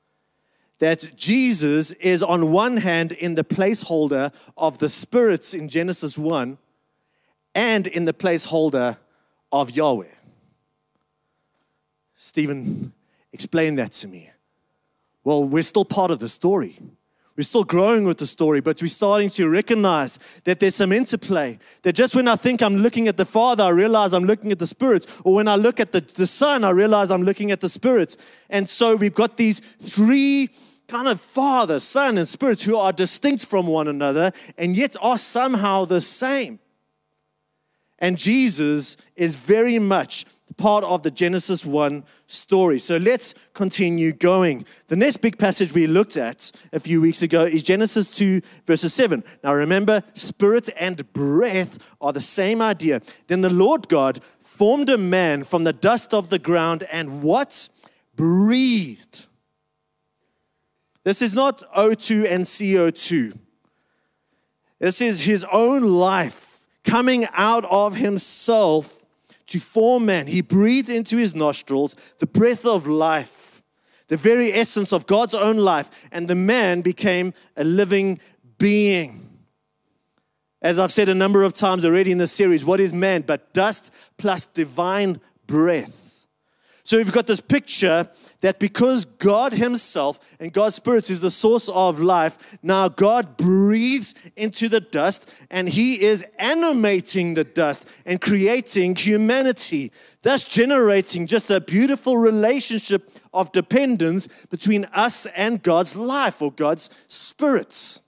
that 0.80 1.12
Jesus 1.16 1.92
is, 1.92 2.22
on 2.22 2.50
one 2.50 2.78
hand, 2.78 3.12
in 3.12 3.36
the 3.36 3.44
placeholder 3.44 4.32
of 4.56 4.78
the 4.78 4.88
spirits 4.88 5.54
in 5.54 5.68
Genesis 5.68 6.18
1 6.18 6.58
and 7.54 7.86
in 7.86 8.04
the 8.04 8.12
placeholder 8.12 8.98
of 9.52 9.70
Yahweh. 9.70 10.08
Stephen, 12.16 12.92
explain 13.32 13.74
that 13.76 13.92
to 13.92 14.08
me. 14.08 14.30
Well, 15.24 15.44
we're 15.44 15.62
still 15.62 15.84
part 15.84 16.10
of 16.10 16.18
the 16.18 16.28
story. 16.28 16.78
We're 17.36 17.42
still 17.42 17.64
growing 17.64 18.04
with 18.04 18.18
the 18.18 18.28
story, 18.28 18.60
but 18.60 18.80
we're 18.80 18.86
starting 18.86 19.28
to 19.30 19.48
recognize 19.48 20.20
that 20.44 20.60
there's 20.60 20.76
some 20.76 20.92
interplay. 20.92 21.58
That 21.82 21.94
just 21.94 22.14
when 22.14 22.28
I 22.28 22.36
think 22.36 22.62
I'm 22.62 22.76
looking 22.76 23.08
at 23.08 23.16
the 23.16 23.24
Father, 23.24 23.64
I 23.64 23.70
realize 23.70 24.12
I'm 24.12 24.24
looking 24.24 24.52
at 24.52 24.60
the 24.60 24.68
spirits. 24.68 25.08
Or 25.24 25.34
when 25.34 25.48
I 25.48 25.56
look 25.56 25.80
at 25.80 25.90
the, 25.90 26.00
the 26.00 26.28
Son, 26.28 26.62
I 26.62 26.70
realize 26.70 27.10
I'm 27.10 27.24
looking 27.24 27.50
at 27.50 27.60
the 27.60 27.68
spirits. 27.68 28.16
And 28.50 28.68
so 28.68 28.94
we've 28.94 29.14
got 29.14 29.36
these 29.36 29.58
three 29.58 30.50
kind 30.86 31.08
of 31.08 31.20
Father, 31.20 31.80
Son, 31.80 32.18
and 32.18 32.28
spirits 32.28 32.62
who 32.62 32.76
are 32.76 32.92
distinct 32.92 33.46
from 33.46 33.66
one 33.66 33.88
another 33.88 34.32
and 34.56 34.76
yet 34.76 34.94
are 35.00 35.18
somehow 35.18 35.86
the 35.86 36.00
same. 36.00 36.60
And 37.98 38.16
Jesus 38.16 38.96
is 39.16 39.34
very 39.34 39.80
much 39.80 40.24
part 40.56 40.84
of 40.84 41.02
the 41.02 41.10
Genesis 41.10 41.66
1 41.66 42.04
story. 42.26 42.78
So 42.78 42.96
let's 42.96 43.34
continue 43.54 44.12
going. 44.12 44.66
The 44.88 44.96
next 44.96 45.18
big 45.18 45.38
passage 45.38 45.72
we 45.72 45.86
looked 45.86 46.16
at 46.16 46.52
a 46.72 46.80
few 46.80 47.00
weeks 47.00 47.22
ago 47.22 47.44
is 47.44 47.62
Genesis 47.62 48.10
2, 48.12 48.40
verses 48.66 48.94
7. 48.94 49.24
Now 49.42 49.54
remember, 49.54 50.02
spirit 50.14 50.70
and 50.76 51.12
breath 51.12 51.78
are 52.00 52.12
the 52.12 52.20
same 52.20 52.62
idea. 52.62 53.00
Then 53.26 53.40
the 53.40 53.50
Lord 53.50 53.88
God 53.88 54.20
formed 54.40 54.88
a 54.88 54.98
man 54.98 55.44
from 55.44 55.64
the 55.64 55.72
dust 55.72 56.14
of 56.14 56.28
the 56.28 56.38
ground 56.38 56.84
and 56.90 57.22
what? 57.22 57.68
Breathed 58.14 59.26
this 61.04 61.20
is 61.20 61.34
not 61.34 61.62
O2 61.76 62.30
and 62.30 62.44
CO2. 62.44 63.38
This 64.80 65.00
is 65.00 65.24
his 65.24 65.44
own 65.52 65.82
life 65.82 66.66
coming 66.82 67.26
out 67.32 67.64
of 67.66 67.96
himself 67.96 69.03
to 69.46 69.60
form 69.60 70.06
man. 70.06 70.26
He 70.26 70.40
breathed 70.40 70.88
into 70.88 71.16
his 71.16 71.34
nostrils 71.34 71.96
the 72.18 72.26
breath 72.26 72.64
of 72.64 72.86
life, 72.86 73.62
the 74.08 74.16
very 74.16 74.52
essence 74.52 74.92
of 74.92 75.06
God's 75.06 75.34
own 75.34 75.56
life, 75.56 75.90
and 76.12 76.28
the 76.28 76.34
man 76.34 76.80
became 76.80 77.34
a 77.56 77.64
living 77.64 78.18
being. 78.58 79.20
As 80.62 80.78
I've 80.78 80.92
said 80.92 81.08
a 81.08 81.14
number 81.14 81.42
of 81.42 81.52
times 81.52 81.84
already 81.84 82.10
in 82.10 82.18
this 82.18 82.32
series, 82.32 82.64
what 82.64 82.80
is 82.80 82.92
man 82.92 83.22
but 83.22 83.52
dust 83.52 83.92
plus 84.16 84.46
divine 84.46 85.20
breath? 85.46 86.03
So 86.86 86.98
we've 86.98 87.10
got 87.10 87.26
this 87.26 87.40
picture 87.40 88.06
that 88.42 88.58
because 88.58 89.06
God 89.06 89.54
Himself 89.54 90.20
and 90.38 90.52
God's 90.52 90.76
Spirit 90.76 91.08
is 91.08 91.22
the 91.22 91.30
source 91.30 91.70
of 91.70 91.98
life, 91.98 92.36
now 92.62 92.88
God 92.88 93.38
breathes 93.38 94.14
into 94.36 94.68
the 94.68 94.80
dust 94.80 95.32
and 95.50 95.66
He 95.66 96.02
is 96.02 96.26
animating 96.38 97.34
the 97.34 97.44
dust 97.44 97.88
and 98.04 98.20
creating 98.20 98.96
humanity, 98.96 99.92
thus 100.20 100.44
generating 100.44 101.26
just 101.26 101.50
a 101.50 101.58
beautiful 101.58 102.18
relationship 102.18 103.10
of 103.32 103.50
dependence 103.52 104.28
between 104.50 104.84
us 104.92 105.24
and 105.34 105.62
God's 105.62 105.96
life 105.96 106.42
or 106.42 106.52
God's 106.52 106.90
spirits. 107.08 108.00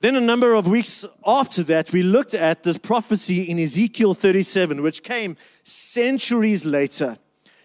Then, 0.00 0.16
a 0.16 0.20
number 0.20 0.54
of 0.54 0.66
weeks 0.66 1.04
after 1.26 1.62
that, 1.64 1.92
we 1.92 2.02
looked 2.02 2.32
at 2.32 2.62
this 2.62 2.78
prophecy 2.78 3.42
in 3.42 3.58
Ezekiel 3.58 4.14
37, 4.14 4.80
which 4.80 5.02
came 5.02 5.36
centuries 5.70 6.64
later. 6.64 7.18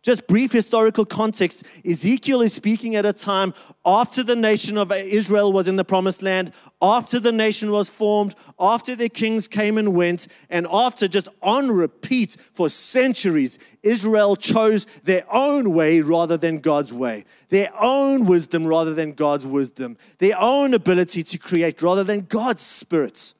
Just 0.05 0.27
brief 0.27 0.51
historical 0.51 1.03
context 1.03 1.63
Ezekiel 1.83 2.43
is 2.43 2.53
speaking 2.53 2.95
at 2.95 3.07
a 3.07 3.12
time 3.12 3.55
after 3.83 4.21
the 4.21 4.35
nation 4.35 4.77
of 4.77 4.91
Israel 4.91 5.51
was 5.51 5.67
in 5.67 5.77
the 5.77 5.83
promised 5.83 6.21
land, 6.21 6.51
after 6.79 7.19
the 7.19 7.31
nation 7.31 7.71
was 7.71 7.89
formed, 7.89 8.35
after 8.59 8.95
their 8.95 9.09
kings 9.09 9.47
came 9.47 9.79
and 9.79 9.95
went, 9.95 10.27
and 10.47 10.67
after 10.69 11.07
just 11.07 11.27
on 11.41 11.71
repeat 11.71 12.38
for 12.53 12.69
centuries, 12.69 13.57
Israel 13.81 14.35
chose 14.35 14.85
their 15.05 15.25
own 15.33 15.74
way 15.74 16.01
rather 16.01 16.38
than 16.38 16.59
God's 16.59 16.93
way, 16.93 17.25
their 17.50 17.71
own 17.81 18.27
wisdom 18.27 18.67
rather 18.67 18.93
than 18.93 19.13
God's 19.13 19.47
wisdom, 19.47 19.97
their 20.19 20.39
own 20.39 20.75
ability 20.75 21.24
to 21.24 21.39
create 21.39 21.81
rather 21.81 22.03
than 22.03 22.27
God's 22.29 22.62
spirit. 22.62 23.33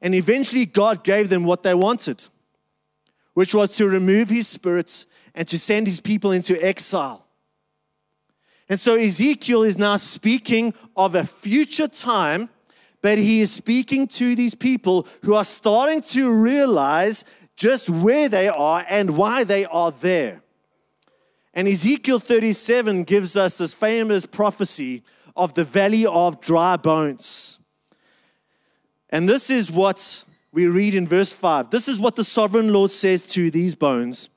And 0.00 0.14
eventually, 0.14 0.66
God 0.66 1.02
gave 1.02 1.30
them 1.30 1.42
what 1.42 1.64
they 1.64 1.74
wanted, 1.74 2.28
which 3.34 3.54
was 3.54 3.76
to 3.76 3.88
remove 3.88 4.28
his 4.28 4.48
spirits 4.48 5.06
and 5.34 5.48
to 5.48 5.58
send 5.58 5.86
his 5.86 6.00
people 6.00 6.32
into 6.32 6.62
exile. 6.62 7.26
And 8.68 8.80
so 8.80 8.96
Ezekiel 8.96 9.62
is 9.62 9.76
now 9.76 9.96
speaking 9.96 10.74
of 10.96 11.14
a 11.14 11.24
future 11.24 11.88
time, 11.88 12.48
but 13.00 13.18
he 13.18 13.40
is 13.40 13.52
speaking 13.52 14.06
to 14.08 14.34
these 14.34 14.54
people 14.54 15.06
who 15.22 15.34
are 15.34 15.44
starting 15.44 16.02
to 16.02 16.32
realize 16.32 17.24
just 17.56 17.90
where 17.90 18.28
they 18.28 18.48
are 18.48 18.84
and 18.88 19.16
why 19.16 19.44
they 19.44 19.64
are 19.66 19.90
there. 19.90 20.42
And 21.54 21.68
Ezekiel 21.68 22.18
37 22.18 23.04
gives 23.04 23.36
us 23.36 23.58
this 23.58 23.74
famous 23.74 24.24
prophecy 24.24 25.02
of 25.36 25.54
the 25.54 25.64
valley 25.64 26.06
of 26.06 26.40
dry 26.40 26.76
bones. 26.76 27.60
And 29.10 29.28
this 29.28 29.50
is 29.50 29.70
what 29.70 30.24
we 30.52 30.66
read 30.66 30.94
in 30.94 31.06
verse 31.06 31.32
5. 31.32 31.70
This 31.70 31.88
is 31.88 31.98
what 31.98 32.16
the 32.16 32.24
sovereign 32.24 32.72
Lord 32.72 32.90
says 32.90 33.24
to 33.28 33.50
these 33.50 33.74
bones 33.74 34.28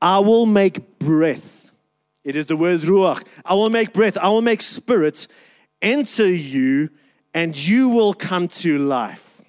I 0.00 0.20
will 0.20 0.46
make 0.46 0.98
breath. 0.98 1.72
It 2.22 2.36
is 2.36 2.46
the 2.46 2.56
word 2.56 2.80
ruach. 2.82 3.26
I 3.44 3.54
will 3.54 3.70
make 3.70 3.92
breath. 3.92 4.16
I 4.18 4.28
will 4.28 4.42
make 4.42 4.60
spirit 4.60 5.26
enter 5.82 6.26
you, 6.26 6.90
and 7.32 7.56
you 7.56 7.88
will 7.88 8.12
come 8.12 8.48
to 8.48 8.78
life. 8.78 9.42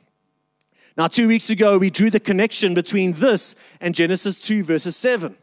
Now, 0.98 1.08
two 1.08 1.28
weeks 1.28 1.50
ago, 1.50 1.78
we 1.78 1.90
drew 1.90 2.10
the 2.10 2.20
connection 2.20 2.74
between 2.74 3.14
this 3.14 3.56
and 3.80 3.96
Genesis 3.96 4.40
2, 4.40 4.64
verses 4.64 4.96
7, 4.96 5.36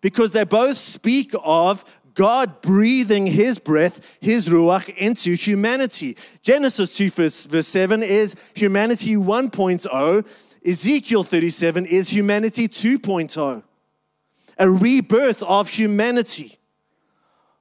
because 0.00 0.32
they 0.32 0.44
both 0.44 0.78
speak 0.78 1.32
of 1.42 1.84
God 2.16 2.62
breathing 2.62 3.26
his 3.26 3.58
breath, 3.58 4.00
his 4.20 4.48
ruach, 4.48 4.88
into 4.96 5.34
humanity. 5.34 6.16
Genesis 6.42 6.96
2, 6.96 7.10
verse, 7.10 7.44
verse 7.44 7.68
7 7.68 8.02
is 8.02 8.34
humanity 8.54 9.16
1.0. 9.16 10.26
Ezekiel 10.66 11.22
37 11.22 11.84
is 11.84 12.08
humanity 12.08 12.68
2.0. 12.68 13.62
A 14.58 14.70
rebirth 14.70 15.42
of 15.42 15.68
humanity. 15.68 16.58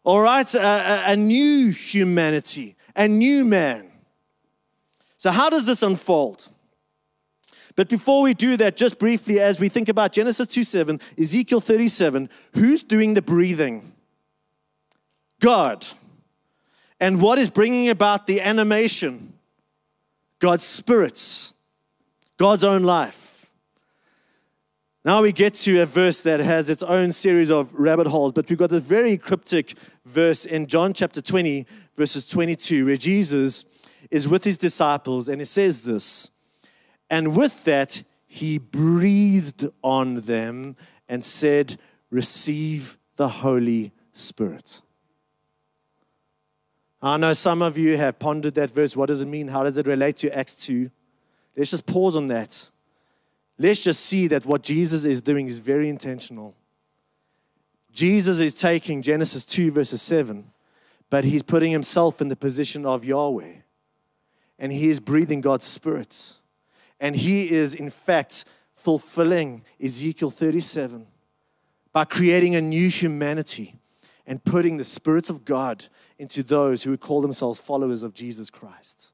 All 0.05 0.21
right, 0.21 0.51
a, 0.55 0.59
a, 0.59 1.03
a 1.11 1.15
new 1.17 1.71
humanity, 1.71 2.77
a 2.95 3.09
new 3.09 3.43
man. 3.43 3.91
So, 5.17 5.31
how 5.31 5.49
does 5.49 5.65
this 5.65 5.83
unfold? 5.83 6.47
But 7.75 7.89
before 7.89 8.21
we 8.21 8.33
do 8.33 8.55
that, 8.57 8.77
just 8.77 8.99
briefly, 8.99 9.41
as 9.41 9.59
we 9.59 9.67
think 9.67 9.89
about 9.89 10.13
Genesis 10.13 10.47
2 10.47 10.63
7, 10.63 11.01
Ezekiel 11.19 11.59
37, 11.59 12.29
who's 12.53 12.83
doing 12.83 13.15
the 13.15 13.21
breathing? 13.21 13.94
God. 15.39 15.85
And 16.99 17.21
what 17.21 17.37
is 17.37 17.49
bringing 17.49 17.89
about 17.89 18.27
the 18.27 18.41
animation? 18.41 19.33
God's 20.39 20.65
spirits, 20.65 21.53
God's 22.37 22.63
own 22.63 22.83
life. 22.83 23.51
Now 25.03 25.21
we 25.21 25.31
get 25.31 25.53
to 25.55 25.81
a 25.81 25.85
verse 25.85 26.23
that 26.23 26.39
has 26.39 26.69
its 26.69 26.81
own 26.81 27.11
series 27.11 27.51
of 27.51 27.73
rabbit 27.73 28.07
holes, 28.07 28.31
but 28.31 28.49
we've 28.49 28.57
got 28.57 28.71
a 28.71 28.79
very 28.79 29.17
cryptic 29.17 29.75
verse 30.03 30.45
in 30.45 30.65
John 30.65 30.93
chapter 30.93 31.21
20, 31.21 31.67
verses 31.95 32.27
22, 32.27 32.87
where 32.87 32.97
Jesus 32.97 33.65
is 34.09 34.27
with 34.27 34.43
his 34.43 34.57
disciples 34.57 35.29
and 35.29 35.39
he 35.41 35.45
says 35.45 35.83
this, 35.83 36.31
and 37.09 37.35
with 37.35 37.65
that, 37.65 38.03
he 38.25 38.57
breathed 38.57 39.67
on 39.83 40.21
them 40.21 40.75
and 41.07 41.23
said, 41.23 41.77
Receive 42.09 42.97
the 43.15 43.27
Holy 43.27 43.91
Spirit. 44.11 44.81
I 47.05 47.17
know 47.17 47.33
some 47.33 47.61
of 47.61 47.77
you 47.77 47.97
have 47.97 48.17
pondered 48.17 48.55
that 48.55 48.71
verse. 48.71 48.95
What 48.95 49.07
does 49.07 49.21
it 49.21 49.27
mean? 49.27 49.49
How 49.49 49.63
does 49.63 49.77
it 49.77 49.85
relate 49.85 50.17
to 50.17 50.35
Acts 50.35 50.55
2? 50.55 50.89
Let's 51.55 51.69
just 51.69 51.85
pause 51.85 52.15
on 52.15 52.27
that. 52.27 52.71
Let's 53.59 53.79
just 53.79 54.05
see 54.05 54.25
that 54.27 54.45
what 54.45 54.63
Jesus 54.63 55.05
is 55.05 55.21
doing 55.21 55.47
is 55.47 55.59
very 55.59 55.87
intentional. 55.87 56.55
Jesus 57.91 58.39
is 58.39 58.55
taking 58.55 59.03
Genesis 59.03 59.45
2, 59.45 59.71
verses 59.71 60.01
7, 60.01 60.51
but 61.11 61.23
he's 61.23 61.43
putting 61.43 61.71
himself 61.71 62.21
in 62.21 62.27
the 62.27 62.35
position 62.35 62.87
of 62.87 63.05
Yahweh. 63.05 63.53
And 64.57 64.73
he 64.73 64.89
is 64.89 64.99
breathing 64.99 65.41
God's 65.41 65.65
Spirit. 65.65 66.39
And 66.99 67.15
he 67.15 67.51
is, 67.51 67.75
in 67.75 67.91
fact, 67.91 68.45
fulfilling 68.73 69.63
Ezekiel 69.81 70.31
37 70.31 71.05
by 71.93 72.03
creating 72.03 72.55
a 72.55 72.61
new 72.61 72.89
humanity 72.89 73.75
and 74.25 74.43
putting 74.43 74.77
the 74.77 74.85
spirits 74.85 75.29
of 75.29 75.45
God 75.45 75.85
into 76.17 76.43
those 76.43 76.83
who 76.83 76.91
would 76.91 77.01
call 77.01 77.21
themselves 77.21 77.59
followers 77.59 78.03
of 78.03 78.13
Jesus 78.13 78.49
Christ. 78.49 79.11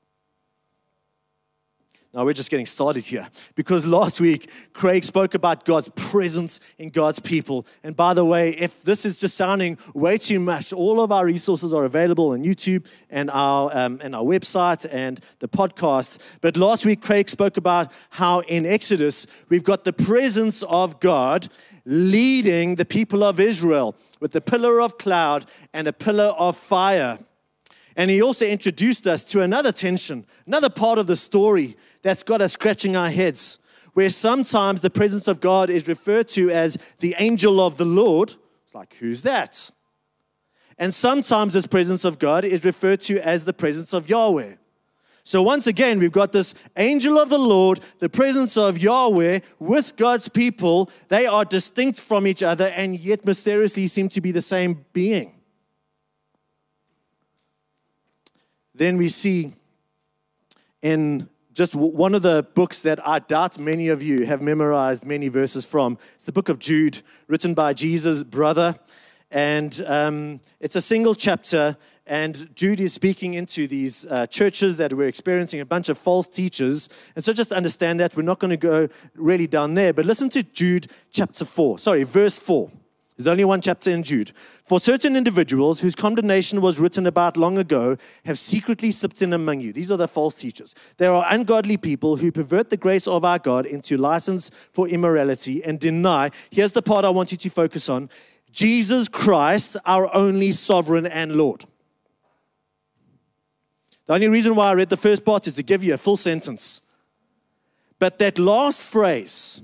Now, 2.14 2.26
we're 2.26 2.34
just 2.34 2.52
getting 2.52 2.66
started 2.66 3.06
here 3.06 3.30
because 3.56 3.86
last 3.86 4.20
week 4.20 4.50
Craig 4.74 5.06
spoke 5.06 5.34
about 5.34 5.64
God's 5.64 5.88
presence 5.96 6.60
in 6.78 6.90
God's 6.90 7.22
people. 7.22 7.66
And 7.84 7.96
by 7.96 8.14
the 8.14 8.26
way, 8.26 8.50
if 8.50 8.84
this 8.84 9.06
is 9.06 9.18
just 9.18 9.38
sounding 9.38 9.78
way 9.94 10.18
too 10.18 10.42
much, 10.42 10.74
all 10.74 11.00
of 11.00 11.14
our 11.14 11.26
resources 11.26 11.74
are 11.74 11.86
available 11.86 12.32
on 12.32 12.44
YouTube 12.44 12.86
and 13.10 13.32
our, 13.32 13.72
um, 13.74 14.02
and 14.04 14.14
our 14.14 14.24
website 14.24 14.86
and 14.92 15.22
the 15.40 15.48
podcast. 15.48 16.20
But 16.42 16.58
last 16.58 16.86
week, 16.86 17.00
Craig 17.02 17.30
spoke 17.30 17.56
about 17.56 17.94
how 18.10 18.42
in 18.42 18.66
Exodus 18.66 19.26
we've 19.48 19.64
got 19.64 19.86
the 19.86 19.94
presence 19.94 20.64
of 20.64 21.00
God 21.00 21.48
leading 21.86 22.76
the 22.76 22.86
people 22.86 23.24
of 23.24 23.40
Israel 23.40 23.96
with 24.20 24.36
a 24.36 24.42
pillar 24.42 24.82
of 24.82 24.98
cloud 24.98 25.46
and 25.74 25.88
a 25.88 25.94
pillar 25.94 26.34
of 26.38 26.58
fire. 26.58 27.20
And 27.96 28.10
he 28.10 28.22
also 28.22 28.46
introduced 28.46 29.08
us 29.08 29.24
to 29.26 29.42
another 29.42 29.72
tension, 29.72 30.26
another 30.46 30.70
part 30.70 30.98
of 30.98 31.08
the 31.08 31.16
story 31.16 31.76
that's 32.02 32.24
got 32.24 32.42
us 32.42 32.54
scratching 32.54 32.96
our 32.96 33.10
heads, 33.10 33.60
where 33.94 34.10
sometimes 34.10 34.82
the 34.82 34.90
presence 34.90 35.28
of 35.28 35.42
God 35.42 35.70
is 35.70 35.88
referred 35.88 36.30
to 36.30 36.50
as 36.50 36.78
the 37.00 37.16
angel 37.20 37.60
of 37.60 37.78
the 37.78 37.86
Lord. 37.86 38.36
It's 38.64 38.74
like, 38.74 38.96
who's 38.96 39.24
that? 39.24 39.70
And 40.78 40.94
sometimes 40.94 41.54
this 41.54 41.68
presence 41.68 42.06
of 42.06 42.18
God 42.18 42.46
is 42.46 42.64
referred 42.64 43.02
to 43.02 43.20
as 43.20 43.46
the 43.46 43.54
presence 43.54 43.94
of 43.94 44.10
Yahweh. 44.10 44.54
So 45.24 45.42
once 45.42 45.68
again, 45.68 46.00
we've 46.00 46.12
got 46.12 46.32
this 46.32 46.54
angel 46.78 47.20
of 47.20 47.30
the 47.30 47.38
Lord, 47.38 47.80
the 48.00 48.10
presence 48.10 48.58
of 48.58 48.80
Yahweh 48.80 49.42
with 49.60 49.96
God's 49.96 50.30
people. 50.30 50.90
They 51.10 51.26
are 51.26 51.46
distinct 51.46 52.00
from 52.00 52.26
each 52.26 52.42
other 52.42 52.68
and 52.68 53.00
yet 53.00 53.26
mysteriously 53.26 53.88
seem 53.88 54.10
to 54.10 54.22
be 54.22 54.32
the 54.32 54.42
same 54.42 54.86
being. 54.94 55.34
Then 58.74 58.98
we 58.98 59.10
see 59.10 59.54
in 60.82 61.30
just 61.54 61.76
one 61.76 62.16
of 62.16 62.22
the 62.22 62.48
books 62.56 62.82
that 62.82 63.06
I 63.06 63.20
doubt 63.20 63.60
many 63.60 63.90
of 63.90 64.02
you 64.02 64.26
have 64.26 64.42
memorized 64.42 65.06
many 65.06 65.28
verses 65.28 65.66
from. 65.66 65.98
It's 66.16 66.24
the 66.24 66.32
book 66.32 66.50
of 66.50 66.60
Jude, 66.60 67.02
written 67.28 67.54
by 67.54 67.74
Jesus' 67.74 68.24
brother. 68.24 68.80
And 69.30 69.82
um, 69.86 70.42
it's 70.60 70.76
a 70.76 70.82
single 70.82 71.16
chapter, 71.16 71.78
and 72.08 72.54
Jude 72.56 72.80
is 72.80 72.94
speaking 72.94 73.36
into 73.36 73.68
these 73.68 74.06
uh, 74.06 74.26
churches 74.28 74.78
that 74.78 74.94
were 74.94 75.06
experiencing 75.06 75.60
a 75.60 75.66
bunch 75.66 75.88
of 75.88 75.98
false 75.98 76.28
teachers. 76.28 76.90
And 77.16 77.24
so 77.24 77.32
just 77.32 77.52
understand 77.52 78.00
that. 78.00 78.16
We're 78.16 78.24
not 78.24 78.40
going 78.40 78.50
to 78.50 78.58
go 78.58 78.90
really 79.16 79.48
down 79.48 79.76
there, 79.76 79.94
but 79.94 80.06
listen 80.06 80.30
to 80.30 80.44
Jude 80.44 80.88
chapter 81.12 81.46
4, 81.46 81.80
sorry, 81.80 82.04
verse 82.04 82.38
4. 82.38 82.72
There's 83.18 83.28
only 83.28 83.46
one 83.46 83.62
chapter 83.62 83.92
in 83.92 84.02
Jude. 84.02 84.32
For 84.64 84.80
certain 84.80 85.16
individuals 85.16 85.82
whose 85.82 85.94
condemnation 85.94 86.60
was 86.60 86.80
written 86.80 87.06
about 87.06 87.38
long 87.38 87.60
ago 87.60 87.98
have 88.26 88.40
secretly 88.40 88.90
slipped 88.92 89.22
in 89.22 89.32
among 89.32 89.62
you. 89.62 89.72
These 89.72 89.92
are 89.92 89.98
the 89.98 90.08
false 90.08 90.36
teachers. 90.36 90.74
There 90.98 91.14
are 91.14 91.26
ungodly 91.30 91.78
people 91.78 92.16
who 92.16 92.32
pervert 92.32 92.72
the 92.72 92.78
grace 92.78 93.08
of 93.08 93.24
our 93.24 93.38
God 93.38 93.68
into 93.68 93.96
license 93.96 94.50
for 94.74 94.88
immorality 94.88 95.64
and 95.64 95.80
deny. 95.80 96.32
Here's 96.50 96.72
the 96.72 96.82
part 96.82 97.06
I 97.06 97.10
want 97.10 97.32
you 97.32 97.38
to 97.38 97.50
focus 97.52 97.90
on 97.90 98.10
Jesus 98.52 99.08
Christ, 99.08 99.78
our 99.86 100.14
only 100.16 100.52
sovereign 100.52 101.06
and 101.06 101.36
Lord. 101.36 101.66
The 104.06 104.14
only 104.14 104.30
reason 104.30 104.56
why 104.56 104.70
I 104.70 104.74
read 104.74 104.90
the 104.90 104.98
first 104.98 105.24
part 105.24 105.48
is 105.48 105.56
to 105.56 105.64
give 105.64 105.84
you 105.84 105.94
a 105.94 105.98
full 105.98 106.18
sentence. 106.18 106.82
But 108.00 108.18
that 108.20 108.40
last 108.40 108.82
phrase, 108.82 109.62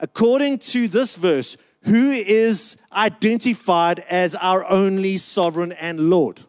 according 0.00 0.58
to 0.58 0.88
this 0.88 1.16
verse, 1.16 1.56
who 1.84 2.10
is 2.10 2.76
identified 2.92 4.00
as 4.00 4.34
our 4.36 4.64
only 4.68 5.16
sovereign 5.16 5.72
and 5.72 6.10
Lord? 6.10 6.42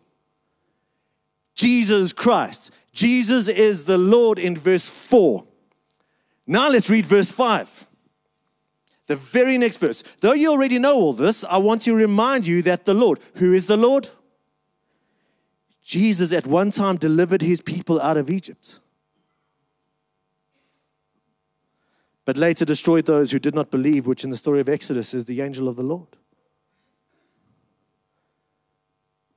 Jesus 1.55 2.11
Christ. 2.11 2.71
Jesus 2.91 3.47
is 3.47 3.85
the 3.85 3.97
Lord 3.97 4.39
in 4.39 4.57
verse 4.57 4.89
4. 4.89 5.45
Now 6.47 6.69
let's 6.69 6.89
read 6.89 7.05
verse 7.05 7.31
5. 7.31 7.87
The 9.07 9.15
very 9.15 9.57
next 9.57 9.77
verse. 9.77 10.03
Though 10.19 10.33
you 10.33 10.51
already 10.51 10.79
know 10.79 10.95
all 10.95 11.13
this, 11.13 11.43
I 11.43 11.57
want 11.57 11.81
to 11.83 11.93
remind 11.93 12.47
you 12.47 12.61
that 12.63 12.85
the 12.85 12.93
Lord, 12.93 13.19
who 13.35 13.53
is 13.53 13.67
the 13.67 13.77
Lord? 13.77 14.09
Jesus 15.83 16.31
at 16.31 16.47
one 16.47 16.71
time 16.71 16.97
delivered 16.97 17.41
his 17.41 17.61
people 17.61 17.99
out 17.99 18.17
of 18.17 18.29
Egypt. 18.29 18.79
but 22.25 22.37
later 22.37 22.65
destroyed 22.65 23.05
those 23.05 23.31
who 23.31 23.39
did 23.39 23.55
not 23.55 23.71
believe, 23.71 24.07
which 24.07 24.23
in 24.23 24.29
the 24.29 24.37
story 24.37 24.59
of 24.59 24.69
Exodus 24.69 25.13
is 25.13 25.25
the 25.25 25.41
angel 25.41 25.67
of 25.67 25.75
the 25.75 25.83
Lord. 25.83 26.07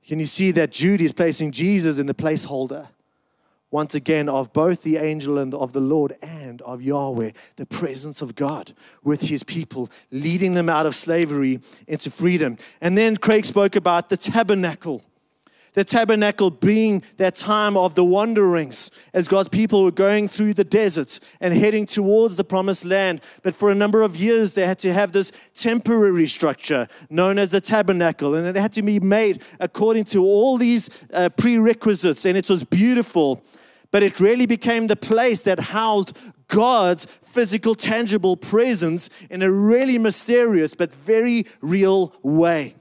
Can 0.07 0.19
you 0.19 0.27
see 0.27 0.51
that 0.51 0.71
Jude 0.71 1.01
is 1.01 1.11
placing 1.11 1.51
Jesus 1.51 1.97
in 1.97 2.05
the 2.05 2.13
placeholder, 2.13 2.89
once 3.71 3.95
again, 3.95 4.29
of 4.29 4.53
both 4.53 4.83
the 4.83 4.97
angel 4.97 5.39
and 5.39 5.53
of 5.53 5.73
the 5.73 5.81
Lord 5.81 6.15
and 6.21 6.61
of 6.61 6.83
Yahweh, 6.83 7.31
the 7.55 7.65
presence 7.65 8.21
of 8.21 8.35
God 8.35 8.73
with 9.03 9.21
his 9.21 9.43
people, 9.43 9.89
leading 10.11 10.53
them 10.53 10.69
out 10.69 10.85
of 10.85 10.95
slavery 10.95 11.59
into 11.87 12.11
freedom. 12.11 12.57
And 12.79 12.95
then 12.95 13.17
Craig 13.17 13.45
spoke 13.45 13.75
about 13.75 14.09
the 14.09 14.17
tabernacle 14.17 15.03
the 15.75 15.83
tabernacle 15.83 16.49
being 16.49 17.03
that 17.17 17.35
time 17.35 17.77
of 17.77 17.95
the 17.95 18.03
wanderings 18.03 18.89
as 19.13 19.27
God's 19.27 19.49
people 19.49 19.83
were 19.83 19.91
going 19.91 20.27
through 20.27 20.55
the 20.55 20.63
deserts 20.63 21.19
and 21.39 21.53
heading 21.53 21.85
towards 21.85 22.35
the 22.37 22.43
promised 22.43 22.85
land. 22.85 23.21
But 23.43 23.55
for 23.55 23.69
a 23.69 23.75
number 23.75 24.01
of 24.01 24.15
years, 24.15 24.55
they 24.55 24.65
had 24.65 24.79
to 24.79 24.93
have 24.93 25.11
this 25.11 25.31
temporary 25.53 26.27
structure 26.27 26.87
known 27.09 27.37
as 27.37 27.51
the 27.51 27.61
tabernacle, 27.61 28.33
and 28.33 28.47
it 28.47 28.55
had 28.55 28.73
to 28.73 28.81
be 28.81 28.99
made 28.99 29.41
according 29.59 30.05
to 30.05 30.23
all 30.23 30.57
these 30.57 30.89
uh, 31.13 31.29
prerequisites, 31.29 32.25
and 32.25 32.37
it 32.37 32.49
was 32.49 32.63
beautiful. 32.63 33.43
but 33.95 34.03
it 34.03 34.19
really 34.19 34.45
became 34.45 34.87
the 34.87 34.95
place 34.95 35.43
that 35.43 35.57
housed 35.57 36.17
God's 36.49 37.07
physical, 37.23 37.75
tangible 37.75 38.35
presence 38.35 39.09
in 39.29 39.41
a 39.41 39.49
really 39.49 39.97
mysterious 39.97 40.75
but 40.75 40.93
very 40.93 41.45
real 41.61 42.13
way. 42.21 42.75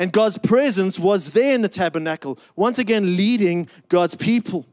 And 0.00 0.10
God's 0.10 0.38
presence 0.38 0.98
was 0.98 1.32
there 1.32 1.54
in 1.54 1.62
the 1.62 1.68
tabernacle, 1.68 2.38
once 2.56 2.80
again 2.80 3.16
leading 3.16 3.68
God's 3.88 4.16
people. 4.16 4.66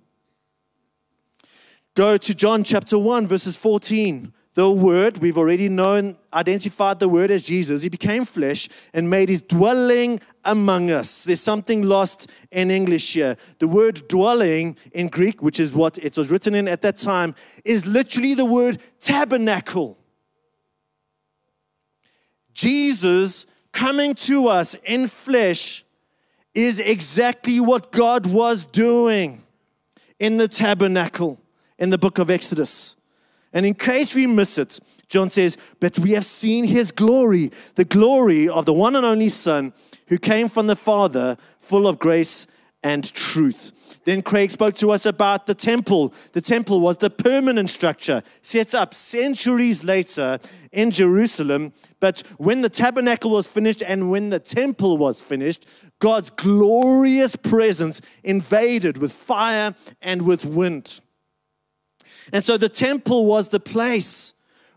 Go 1.94 2.18
to 2.18 2.34
John 2.34 2.64
chapter 2.64 2.98
1, 2.98 3.28
verses 3.28 3.58
14 3.58 4.34
the 4.58 4.72
Word, 4.72 5.20
we've 5.20 5.38
already 5.38 5.70
known, 5.70 6.18
identified 6.34 6.98
the 6.98 7.08
Word 7.08 7.30
as 7.30 7.44
Jesus. 7.44 7.84
He 7.84 7.90
became 7.90 8.26
flesh 8.26 8.68
and 8.92 9.08
made 9.08 9.30
his 9.30 9.44
dwelling 9.44 10.20
among 10.44 10.90
us. 10.90 11.26
There's 11.26 11.42
something 11.42 11.84
lost 11.84 12.32
in 12.50 12.72
English 12.72 13.14
here. 13.14 13.38
The 13.60 13.68
word 13.68 14.08
dwelling 14.08 14.76
in 14.94 15.10
Greek, 15.10 15.44
which 15.44 15.60
is 15.60 15.76
what 15.76 16.00
it 16.00 16.18
was 16.18 16.32
written 16.32 16.56
in 16.56 16.68
at 16.68 16.82
that 16.82 16.98
time, 16.98 17.36
is 17.66 17.86
literally 17.86 18.34
the 18.34 18.46
word 18.46 18.80
tabernacle. 19.00 20.00
Jesus 22.52 23.46
coming 23.78 24.16
to 24.16 24.48
us 24.48 24.76
in 24.86 25.06
flesh 25.06 25.86
is 26.56 26.80
exactly 26.80 27.60
what 27.60 27.92
God 27.92 28.26
was 28.26 28.66
doing 28.66 29.44
in 30.20 30.38
the 30.38 30.48
tabernacle 30.48 31.40
in 31.78 31.92
the 31.92 31.98
book 32.00 32.18
of 32.18 32.32
Exodus. 32.32 32.96
And 33.54 33.68
in 33.68 33.76
case 33.76 34.16
we 34.16 34.26
miss 34.26 34.58
it, 34.58 34.80
John 35.10 35.30
says, 35.30 35.58
But 35.80 36.00
we 36.00 36.12
have 36.12 36.26
seen 36.26 36.66
his 36.66 36.92
glory, 36.92 37.52
the 37.76 37.86
glory 37.86 38.50
of 38.50 38.66
the 38.66 38.74
one 38.74 38.96
and 38.96 39.06
only 39.06 39.30
Son 39.30 39.74
who 40.08 40.18
came 40.18 40.50
from 40.50 40.66
the 40.66 40.76
Father, 40.76 41.38
full 41.60 41.86
of 41.88 42.00
grace 42.00 42.48
and 42.82 43.14
truth. 43.14 43.74
Then 44.08 44.22
Craig 44.22 44.52
spoke 44.52 44.76
to 44.76 44.92
us 44.92 45.06
about 45.06 45.48
the 45.48 45.54
temple. 45.54 46.14
The 46.32 46.40
temple 46.40 46.80
was 46.80 46.96
the 46.96 47.10
permanent 47.10 47.70
structure 47.70 48.24
set 48.42 48.74
up 48.74 48.94
centuries 48.94 49.84
later 49.84 50.40
in 50.72 50.92
Jerusalem. 50.92 51.74
But 52.00 52.24
when 52.38 52.62
the 52.62 52.70
tabernacle 52.70 53.32
was 53.32 53.48
finished 53.48 53.84
and 53.86 54.10
when 54.10 54.30
the 54.30 54.40
temple 54.40 54.98
was 54.98 55.22
finished, 55.22 55.66
God's 56.00 56.30
glorious 56.30 57.36
presence 57.36 58.00
invaded 58.24 58.98
with 58.98 59.12
fire 59.12 59.76
and 60.02 60.22
with 60.22 60.46
wind. 60.46 61.02
And 62.32 62.42
so 62.42 62.56
the 62.56 62.70
temple 62.70 63.26
was 63.26 63.50
the 63.50 63.60
place 63.60 64.34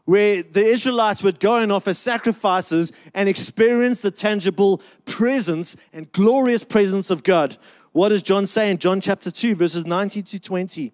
where 0.07 0.43
the 0.43 0.65
Israelites 0.65 1.23
would 1.23 1.39
go 1.39 1.59
and 1.59 1.71
offer 1.71 1.95
sacrifices 1.95 2.91
and 3.15 3.29
experience 3.29 4.03
the 4.03 4.11
tangible 4.11 4.83
presence 5.05 5.77
and 5.93 6.11
glorious 6.11 6.65
presence 6.65 7.11
of 7.11 7.23
God. 7.23 7.57
What 7.93 8.11
does 8.11 8.23
John 8.23 8.47
say 8.47 8.71
in 8.71 8.79
John 8.79 9.01
chapter 9.01 9.31
2, 9.31 9.55
verses 9.55 9.87
19 9.87 10.23
to 10.25 10.41
20? 10.41 10.93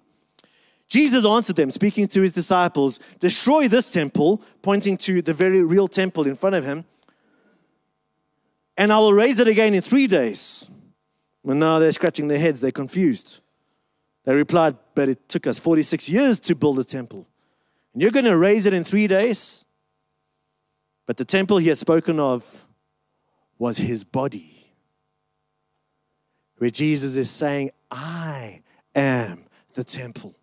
Jesus 0.89 1.27
answered 1.27 1.57
them, 1.57 1.71
speaking 1.71 2.07
to 2.09 2.23
his 2.23 2.33
disciples, 2.33 3.01
Destroy 3.19 3.69
this 3.69 3.91
temple, 3.91 4.43
pointing 4.63 4.97
to 4.99 5.21
the 5.21 5.35
very 5.35 5.63
real 5.63 5.89
temple 5.89 6.27
in 6.27 6.37
front 6.37 6.55
of 6.55 6.65
him, 6.65 6.85
and 8.77 8.93
I 8.93 8.99
will 8.99 9.13
raise 9.13 9.41
it 9.41 9.49
again 9.49 9.75
in 9.75 9.83
three 9.83 10.07
days. 10.07 10.69
And 11.45 11.61
now 11.61 11.79
they're 11.79 11.93
scratching 11.93 12.29
their 12.29 12.39
heads, 12.39 12.61
they're 12.61 12.73
confused. 12.73 13.41
They 14.25 14.35
replied, 14.35 14.77
But 14.95 15.09
it 15.09 15.29
took 15.29 15.47
us 15.47 15.59
46 15.59 16.09
years 16.09 16.41
to 16.41 16.55
build 16.55 16.79
a 16.79 16.85
temple. 16.85 17.27
And 17.93 18.03
you're 18.03 18.11
going 18.11 18.25
to 18.27 18.37
raise 18.37 18.67
it 18.67 18.75
in 18.75 18.85
three 18.85 19.07
days? 19.07 19.65
But 21.07 21.17
the 21.17 21.25
temple 21.25 21.59
he 21.59 21.69
had 21.69 21.79
spoken 21.79 22.19
of 22.21 22.67
was 23.59 23.79
his 23.79 24.05
body, 24.05 24.56
where 26.59 26.71
Jesus 26.71 27.17
is 27.17 27.31
saying, 27.31 27.71
I 27.91 28.63
am 28.95 29.45
the 29.75 29.85
temple. 29.85 30.35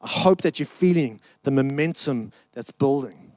I 0.00 0.08
hope 0.08 0.42
that 0.42 0.58
you're 0.58 0.66
feeling 0.66 1.20
the 1.44 1.50
momentum 1.50 2.32
that's 2.52 2.70
building. 2.70 3.32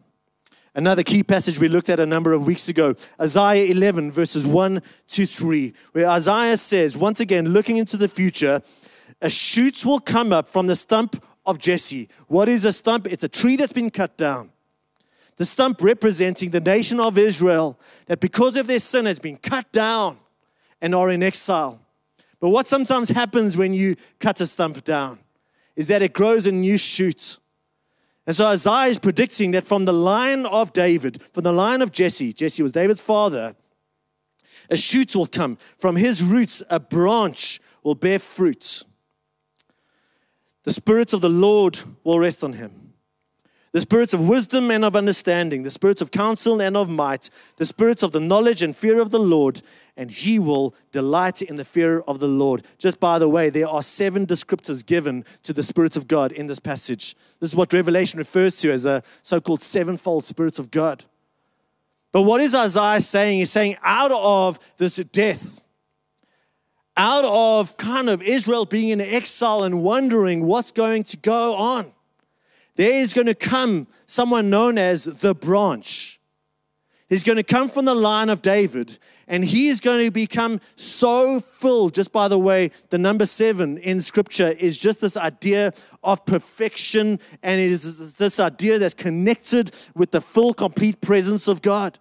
Another 0.74 1.04
key 1.04 1.24
passage 1.24 1.60
we 1.60 1.70
looked 1.70 1.90
at 1.90 2.00
a 2.00 2.06
number 2.06 2.34
of 2.34 2.46
weeks 2.46 2.68
ago, 2.68 2.96
Isaiah 3.22 3.72
11, 3.72 4.12
verses 4.12 4.46
1 4.46 4.82
to 5.08 5.26
3, 5.26 5.74
where 5.94 6.10
Isaiah 6.10 6.58
says, 6.58 6.98
once 6.98 7.20
again, 7.20 7.50
looking 7.50 7.78
into 7.78 7.96
the 7.96 8.10
future, 8.10 8.62
a 9.22 9.30
shoot 9.30 9.86
will 9.86 10.02
come 10.02 10.34
up 10.34 10.50
from 10.50 10.68
the 10.68 10.76
stump 10.76 11.24
of 11.46 11.60
Jesse. 11.60 12.10
What 12.28 12.50
is 12.50 12.66
a 12.66 12.74
stump? 12.74 13.08
It's 13.08 13.24
a 13.24 13.30
tree 13.30 13.56
that's 13.56 13.72
been 13.72 13.90
cut 13.90 14.18
down. 14.18 14.52
The 15.38 15.46
stump 15.46 15.82
representing 15.82 16.52
the 16.52 16.62
nation 16.62 17.00
of 17.00 17.18
Israel 17.18 17.78
that 18.08 18.20
because 18.20 18.56
of 18.56 18.68
their 18.68 18.80
sin 18.80 19.06
has 19.06 19.20
been 19.20 19.38
cut 19.38 19.72
down 19.72 20.18
and 20.82 20.96
are 20.96 21.10
in 21.10 21.24
exile. 21.24 21.82
But 22.40 22.50
what 22.50 22.68
sometimes 22.68 23.10
happens 23.10 23.58
when 23.58 23.74
you 23.74 23.96
cut 24.20 24.40
a 24.40 24.48
stump 24.48 24.84
down 24.84 25.20
is 25.76 25.88
that 25.88 26.02
it 26.02 26.14
grows 26.14 26.48
a 26.48 26.52
new 26.52 26.78
shoot. 26.78 27.40
And 28.26 28.36
so 28.36 28.48
Isaiah 28.48 28.90
is 28.90 29.00
predicting 29.00 29.52
that 29.52 29.68
from 29.68 29.86
the 29.86 29.94
line 29.94 30.46
of 30.46 30.74
David, 30.74 31.22
from 31.34 31.44
the 31.44 31.52
line 31.52 31.82
of 31.82 31.92
Jesse, 31.92 32.34
Jesse 32.34 32.64
was 32.64 32.72
David's 32.72 33.02
father, 33.02 33.56
a 34.70 34.78
shoot 34.78 35.16
will 35.16 35.28
come. 35.28 35.58
From 35.78 35.96
his 35.96 36.24
roots, 36.24 36.64
a 36.70 36.80
branch 36.80 37.60
will 37.84 37.96
bear 37.96 38.20
fruit. 38.20 38.84
The 40.64 40.74
spirits 40.74 41.14
of 41.14 41.22
the 41.22 41.30
Lord 41.30 41.80
will 42.04 42.20
rest 42.20 42.44
on 42.44 42.54
him 42.54 42.94
the 43.76 43.82
spirits 43.82 44.14
of 44.14 44.26
wisdom 44.26 44.72
and 44.72 44.86
of 44.86 44.96
understanding, 44.96 45.64
the 45.64 45.70
spirits 45.70 46.02
of 46.02 46.10
counsel 46.10 46.62
and 46.62 46.78
of 46.78 46.88
might, 46.88 47.30
the 47.58 47.66
spirits 47.66 48.04
of 48.04 48.14
the 48.14 48.22
knowledge 48.22 48.62
and 48.62 48.74
fear 48.74 49.02
of 49.02 49.10
the 49.10 49.20
Lord, 49.20 49.62
and 49.98 50.10
he 50.10 50.40
will 50.40 50.74
delight 50.94 51.42
in 51.42 51.58
the 51.58 51.66
fear 51.66 52.00
of 52.08 52.20
the 52.20 52.28
Lord. 52.30 52.64
Just 52.78 53.02
by 53.02 53.20
the 53.20 53.28
way, 53.28 53.50
there 53.50 53.68
are 53.68 53.84
seven 53.84 54.26
descriptors 54.26 54.86
given 54.86 55.26
to 55.44 55.52
the 55.52 55.62
spirits 55.62 55.98
of 55.98 56.08
God 56.08 56.32
in 56.32 56.48
this 56.48 56.58
passage. 56.58 57.18
This 57.42 57.50
is 57.50 57.56
what 57.58 57.74
Revelation 57.74 58.18
refers 58.18 58.56
to 58.60 58.72
as 58.72 58.84
the 58.84 59.04
so 59.22 59.42
called 59.42 59.62
sevenfold 59.62 60.24
spirits 60.24 60.58
of 60.58 60.72
God. 60.72 61.04
But 62.14 62.22
what 62.22 62.40
is 62.40 62.56
Isaiah 62.56 63.02
saying? 63.02 63.40
He's 63.40 63.52
saying, 63.52 63.76
out 63.84 64.14
of 64.14 64.58
this 64.78 64.96
death, 64.96 65.60
out 66.96 67.26
of 67.26 67.76
kind 67.76 68.10
of 68.10 68.22
Israel 68.22 68.66
being 68.66 68.88
in 68.88 69.02
exile 69.02 69.66
and 69.66 69.84
wondering 69.84 70.46
what's 70.46 70.72
going 70.72 71.04
to 71.04 71.18
go 71.18 71.56
on 71.56 71.92
there 72.76 72.94
is 72.94 73.14
going 73.14 73.28
to 73.28 73.36
come 73.36 73.88
someone 74.06 74.50
known 74.50 74.78
as 74.78 75.06
the 75.06 75.34
branch. 75.34 76.20
He's 77.08 77.24
going 77.24 77.38
to 77.38 77.44
come 77.44 77.68
from 77.68 77.86
the 77.86 77.94
line 77.94 78.30
of 78.30 78.42
David, 78.42 78.98
and 79.28 79.46
he 79.46 79.68
is 79.68 79.80
going 79.80 80.04
to 80.06 80.12
become 80.12 80.60
so 80.76 81.40
filled. 81.40 81.94
Just 81.94 82.12
by 82.12 82.28
the 82.28 82.40
way, 82.40 82.72
the 82.90 82.98
number 82.98 83.28
seven 83.28 83.78
in 83.78 84.00
scripture 84.00 84.50
is 84.50 84.78
just 84.78 85.02
this 85.02 85.16
idea 85.16 85.72
of 86.04 86.26
perfection, 86.26 87.20
and 87.44 87.62
it 87.62 87.72
is 87.72 88.16
this 88.18 88.40
idea 88.40 88.80
that's 88.80 88.96
connected 88.96 89.72
with 89.94 90.12
the 90.12 90.22
full, 90.22 90.54
complete 90.54 91.00
presence 91.00 91.48
of 91.48 91.62
God. 91.62 92.00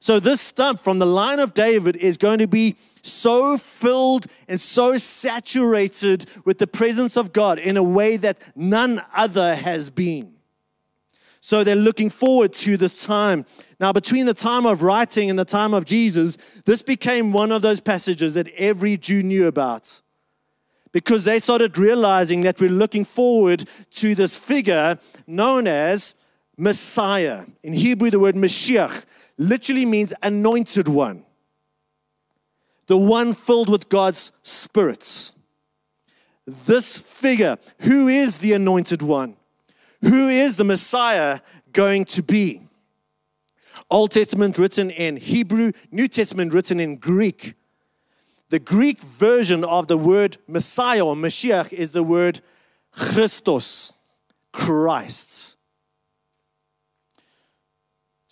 So, 0.00 0.20
this 0.20 0.40
stump 0.40 0.78
from 0.78 0.98
the 0.98 1.06
line 1.06 1.40
of 1.40 1.54
David 1.54 1.96
is 1.96 2.16
going 2.16 2.38
to 2.38 2.46
be 2.46 2.76
so 3.02 3.58
filled 3.58 4.26
and 4.46 4.60
so 4.60 4.96
saturated 4.96 6.26
with 6.44 6.58
the 6.58 6.66
presence 6.66 7.16
of 7.16 7.32
God 7.32 7.58
in 7.58 7.76
a 7.76 7.82
way 7.82 8.16
that 8.16 8.38
none 8.54 9.02
other 9.14 9.56
has 9.56 9.90
been. 9.90 10.34
So, 11.40 11.64
they're 11.64 11.74
looking 11.74 12.10
forward 12.10 12.52
to 12.54 12.76
this 12.76 13.04
time. 13.04 13.44
Now, 13.80 13.92
between 13.92 14.26
the 14.26 14.34
time 14.34 14.66
of 14.66 14.82
writing 14.82 15.30
and 15.30 15.38
the 15.38 15.44
time 15.44 15.74
of 15.74 15.84
Jesus, 15.84 16.36
this 16.64 16.82
became 16.82 17.32
one 17.32 17.50
of 17.50 17.62
those 17.62 17.80
passages 17.80 18.34
that 18.34 18.48
every 18.56 18.96
Jew 18.96 19.22
knew 19.22 19.48
about 19.48 20.00
because 20.92 21.24
they 21.24 21.38
started 21.38 21.76
realizing 21.76 22.42
that 22.42 22.60
we're 22.60 22.70
looking 22.70 23.04
forward 23.04 23.68
to 23.90 24.14
this 24.14 24.36
figure 24.36 24.98
known 25.26 25.66
as 25.66 26.14
Messiah. 26.58 27.46
In 27.62 27.72
Hebrew, 27.72 28.10
the 28.10 28.18
word 28.18 28.34
Mashiach 28.34 29.04
literally 29.38 29.86
means 29.86 30.12
anointed 30.22 30.88
one, 30.88 31.22
the 32.88 32.98
one 32.98 33.32
filled 33.32 33.70
with 33.70 33.88
God's 33.88 34.32
spirits. 34.42 35.32
This 36.46 36.98
figure, 36.98 37.58
who 37.80 38.08
is 38.08 38.38
the 38.38 38.52
anointed 38.54 39.02
one? 39.02 39.36
Who 40.00 40.28
is 40.28 40.56
the 40.56 40.64
Messiah 40.64 41.40
going 41.72 42.04
to 42.06 42.22
be? 42.22 42.62
Old 43.90 44.10
Testament 44.10 44.58
written 44.58 44.90
in 44.90 45.16
Hebrew, 45.16 45.72
New 45.92 46.08
Testament 46.08 46.52
written 46.52 46.80
in 46.80 46.96
Greek. 46.96 47.54
The 48.48 48.58
Greek 48.58 49.02
version 49.02 49.62
of 49.62 49.86
the 49.86 49.98
word 49.98 50.38
Messiah 50.46 51.04
or 51.04 51.14
Mashiach 51.14 51.72
is 51.72 51.92
the 51.92 52.02
word 52.02 52.40
Christos, 52.92 53.92
Christ. 54.52 55.57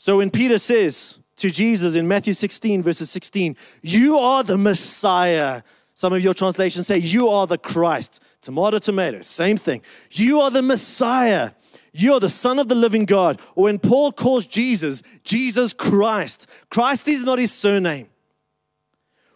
So 0.07 0.19
when 0.19 0.31
Peter 0.31 0.57
says 0.57 1.19
to 1.35 1.51
Jesus 1.51 1.97
in 1.97 2.07
Matthew 2.07 2.33
16, 2.33 2.81
verses 2.81 3.11
16, 3.11 3.57
You 3.83 4.17
are 4.21 4.45
the 4.45 4.57
Messiah. 4.57 5.63
Some 5.95 6.13
of 6.13 6.23
your 6.23 6.33
translations 6.33 6.87
say, 6.87 6.99
You 6.99 7.29
are 7.29 7.49
the 7.49 7.59
Christ. 7.59 8.23
Tomato, 8.41 8.79
tomato, 8.79 9.23
same 9.23 9.57
thing. 9.57 9.83
You 10.13 10.43
are 10.43 10.53
the 10.53 10.63
Messiah. 10.63 11.51
You 11.93 12.13
are 12.13 12.21
the 12.21 12.29
Son 12.29 12.61
of 12.61 12.69
the 12.69 12.77
living 12.77 13.05
God. 13.05 13.41
Or 13.57 13.65
when 13.65 13.81
Paul 13.81 14.13
calls 14.13 14.47
Jesus, 14.47 15.03
Jesus 15.25 15.73
Christ, 15.73 16.49
Christ 16.71 17.09
is 17.09 17.25
not 17.25 17.41
his 17.41 17.51
surname. 17.51 18.09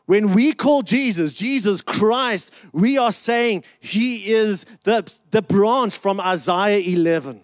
When 0.06 0.34
we 0.34 0.52
call 0.52 0.82
Jesus, 0.82 1.32
Jesus 1.32 1.82
Christ, 1.82 2.54
we 2.72 2.96
are 2.96 3.10
saying 3.10 3.64
he 3.80 4.32
is 4.32 4.66
the, 4.84 5.12
the 5.32 5.42
branch 5.42 5.98
from 5.98 6.20
Isaiah 6.20 6.78
11. 6.78 7.40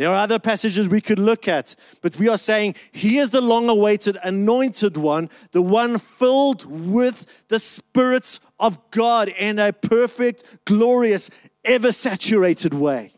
There 0.00 0.08
are 0.08 0.16
other 0.16 0.38
passages 0.38 0.88
we 0.88 1.02
could 1.02 1.18
look 1.18 1.46
at, 1.46 1.76
but 2.00 2.16
we 2.16 2.26
are 2.26 2.38
saying 2.38 2.74
he 2.90 3.18
is 3.18 3.28
the 3.28 3.42
long 3.42 3.68
awaited 3.68 4.16
anointed 4.24 4.96
one, 4.96 5.28
the 5.52 5.60
one 5.60 5.98
filled 5.98 6.64
with 6.64 7.26
the 7.48 7.58
spirits 7.58 8.40
of 8.58 8.78
God 8.92 9.28
in 9.28 9.58
a 9.58 9.74
perfect, 9.74 10.42
glorious, 10.64 11.28
ever 11.66 11.92
saturated 11.92 12.72
way. 12.72 13.12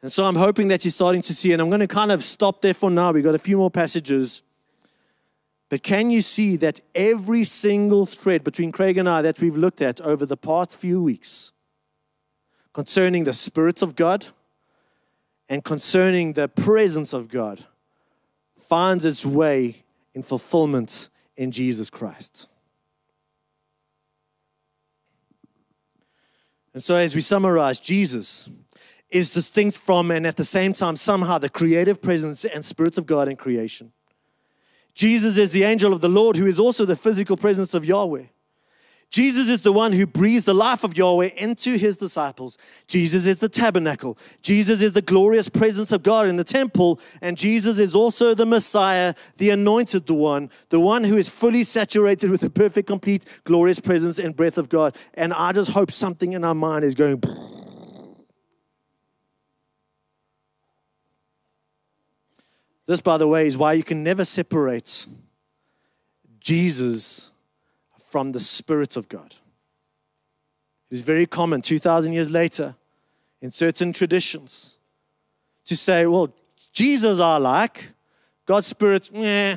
And 0.00 0.12
so 0.12 0.26
I'm 0.26 0.36
hoping 0.36 0.68
that 0.68 0.84
you're 0.84 0.92
starting 0.92 1.22
to 1.22 1.34
see, 1.34 1.52
and 1.52 1.60
I'm 1.60 1.68
going 1.68 1.80
to 1.80 1.88
kind 1.88 2.12
of 2.12 2.22
stop 2.22 2.62
there 2.62 2.74
for 2.74 2.92
now. 2.92 3.10
We've 3.10 3.24
got 3.24 3.34
a 3.34 3.40
few 3.40 3.56
more 3.56 3.68
passages. 3.68 4.44
But 5.70 5.82
can 5.82 6.12
you 6.12 6.20
see 6.20 6.54
that 6.58 6.78
every 6.94 7.42
single 7.42 8.06
thread 8.06 8.44
between 8.44 8.70
Craig 8.70 8.96
and 8.96 9.08
I 9.08 9.22
that 9.22 9.40
we've 9.40 9.56
looked 9.56 9.82
at 9.82 10.00
over 10.02 10.24
the 10.24 10.36
past 10.36 10.76
few 10.76 11.02
weeks 11.02 11.52
concerning 12.72 13.24
the 13.24 13.32
spirits 13.32 13.82
of 13.82 13.96
God 13.96 14.26
and 15.48 15.64
concerning 15.64 16.34
the 16.34 16.48
presence 16.48 17.12
of 17.12 17.28
God 17.28 17.64
finds 18.56 19.04
its 19.04 19.24
way 19.24 19.84
in 20.14 20.22
fulfillment 20.22 21.08
in 21.36 21.50
Jesus 21.50 21.90
Christ? 21.90 22.48
And 26.74 26.82
so, 26.82 26.96
as 26.96 27.14
we 27.14 27.20
summarize, 27.20 27.80
Jesus 27.80 28.48
is 29.10 29.32
distinct 29.32 29.78
from 29.78 30.10
and 30.10 30.26
at 30.26 30.36
the 30.36 30.44
same 30.44 30.72
time 30.72 30.96
somehow 30.96 31.38
the 31.38 31.48
creative 31.48 32.02
presence 32.02 32.44
and 32.44 32.64
spirits 32.64 32.98
of 32.98 33.06
God 33.06 33.28
in 33.28 33.36
creation. 33.36 33.92
Jesus 34.94 35.38
is 35.38 35.52
the 35.52 35.62
angel 35.62 35.92
of 35.92 36.00
the 36.00 36.08
Lord 36.08 36.36
who 36.36 36.46
is 36.46 36.60
also 36.60 36.84
the 36.84 36.96
physical 36.96 37.36
presence 37.36 37.72
of 37.72 37.84
Yahweh. 37.84 38.24
Jesus 39.10 39.48
is 39.48 39.62
the 39.62 39.72
one 39.72 39.92
who 39.92 40.06
breathes 40.06 40.44
the 40.44 40.54
life 40.54 40.84
of 40.84 40.96
Yahweh 40.96 41.30
into 41.36 41.78
his 41.78 41.96
disciples. 41.96 42.58
Jesus 42.88 43.24
is 43.24 43.38
the 43.38 43.48
tabernacle. 43.48 44.18
Jesus 44.42 44.82
is 44.82 44.92
the 44.92 45.00
glorious 45.00 45.48
presence 45.48 45.92
of 45.92 46.02
God 46.02 46.26
in 46.26 46.36
the 46.36 46.44
temple. 46.44 47.00
And 47.22 47.36
Jesus 47.36 47.78
is 47.78 47.96
also 47.96 48.34
the 48.34 48.44
Messiah, 48.44 49.14
the 49.38 49.48
anointed 49.48 50.06
the 50.06 50.14
one, 50.14 50.50
the 50.68 50.78
one 50.78 51.04
who 51.04 51.16
is 51.16 51.30
fully 51.30 51.64
saturated 51.64 52.30
with 52.30 52.42
the 52.42 52.50
perfect, 52.50 52.86
complete, 52.86 53.24
glorious 53.44 53.80
presence 53.80 54.18
and 54.18 54.36
breath 54.36 54.58
of 54.58 54.68
God. 54.68 54.94
And 55.14 55.32
I 55.32 55.52
just 55.52 55.70
hope 55.70 55.90
something 55.90 56.34
in 56.34 56.44
our 56.44 56.54
mind 56.54 56.84
is 56.84 56.94
going. 56.94 57.22
This, 62.84 63.00
by 63.00 63.16
the 63.16 63.28
way, 63.28 63.46
is 63.46 63.56
why 63.56 63.72
you 63.72 63.82
can 63.82 64.02
never 64.02 64.24
separate 64.24 65.06
Jesus 66.40 67.30
from 68.08 68.30
the 68.30 68.40
Spirit 68.40 68.96
of 68.96 69.08
God. 69.08 69.36
It 70.90 70.94
is 70.94 71.02
very 71.02 71.26
common 71.26 71.60
2,000 71.60 72.14
years 72.14 72.30
later 72.30 72.74
in 73.42 73.52
certain 73.52 73.92
traditions 73.92 74.78
to 75.66 75.76
say, 75.76 76.06
well, 76.06 76.32
Jesus 76.72 77.20
are 77.20 77.38
like, 77.38 77.92
God's 78.46 78.66
Spirit, 78.66 79.10
eh. 79.14 79.56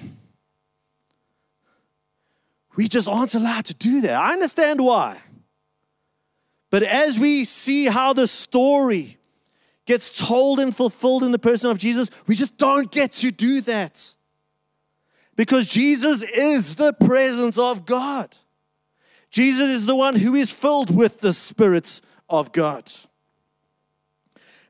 We 2.75 2.87
just 2.89 3.07
aren't 3.07 3.35
allowed 3.35 3.65
to 3.65 3.73
do 3.73 4.01
that. 4.01 4.15
I 4.15 4.33
understand 4.33 4.81
why. 4.81 5.21
But 6.69 6.83
as 6.83 7.19
we 7.19 7.45
see 7.45 7.85
how 7.85 8.11
the 8.11 8.27
story 8.27 9.17
gets 9.85 10.11
told 10.11 10.59
and 10.59 10.75
fulfilled 10.75 11.23
in 11.23 11.31
the 11.31 11.39
person 11.39 11.71
of 11.71 11.77
Jesus, 11.77 12.09
we 12.27 12.35
just 12.35 12.57
don't 12.57 12.91
get 12.91 13.13
to 13.13 13.31
do 13.31 13.61
that. 13.61 14.13
Because 15.41 15.67
Jesus 15.67 16.21
is 16.21 16.75
the 16.75 16.93
presence 16.93 17.57
of 17.57 17.87
God. 17.87 18.37
Jesus 19.31 19.69
is 19.69 19.87
the 19.87 19.95
one 19.95 20.15
who 20.15 20.35
is 20.35 20.53
filled 20.53 20.95
with 20.95 21.21
the 21.21 21.33
spirits 21.33 21.99
of 22.29 22.51
God. 22.51 22.91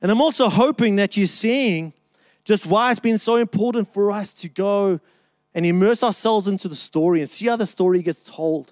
And 0.01 0.09
I'm 0.09 0.21
also 0.21 0.47
hoping 0.47 0.95
that 0.95 1.17
you're 1.17 1.27
seeing 1.27 1.91
just 2.45 2.65
why 2.65 2.89
it's 2.89 3.01
been 3.01 3.17
so 3.17 3.35
important 3.35 3.93
for 3.93 4.13
us 4.13 4.31
to 4.35 4.47
go 4.47 5.01
and 5.53 5.65
immerse 5.65 6.03
ourselves 6.03 6.47
into 6.47 6.69
the 6.69 6.75
story 6.75 7.19
and 7.19 7.29
see 7.29 7.47
how 7.47 7.57
the 7.57 7.67
story 7.67 8.01
gets 8.01 8.21
told, 8.21 8.71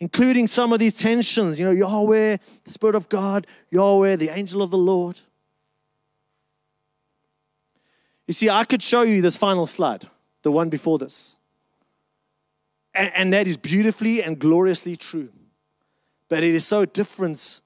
including 0.00 0.46
some 0.46 0.72
of 0.72 0.78
these 0.78 0.94
tensions. 0.94 1.60
You 1.60 1.66
know, 1.66 1.72
Yahweh, 1.72 2.38
the 2.64 2.70
Spirit 2.70 2.94
of 2.94 3.10
God, 3.10 3.46
Yahweh, 3.70 4.16
the 4.16 4.30
angel 4.30 4.62
of 4.62 4.70
the 4.70 4.78
Lord. 4.78 5.20
You 8.26 8.32
see, 8.32 8.48
I 8.48 8.64
could 8.64 8.82
show 8.82 9.02
you 9.02 9.20
this 9.20 9.36
final 9.36 9.66
slide, 9.66 10.06
the 10.46 10.52
one 10.52 10.68
before 10.68 10.96
this. 10.96 11.38
And, 12.94 13.10
and 13.16 13.32
that 13.32 13.48
is 13.48 13.56
beautifully 13.56 14.22
and 14.22 14.38
gloriously 14.38 14.94
true. 14.94 15.30
But 16.28 16.44
it 16.44 16.54
is 16.54 16.64
so 16.64 16.84
different 16.84 17.60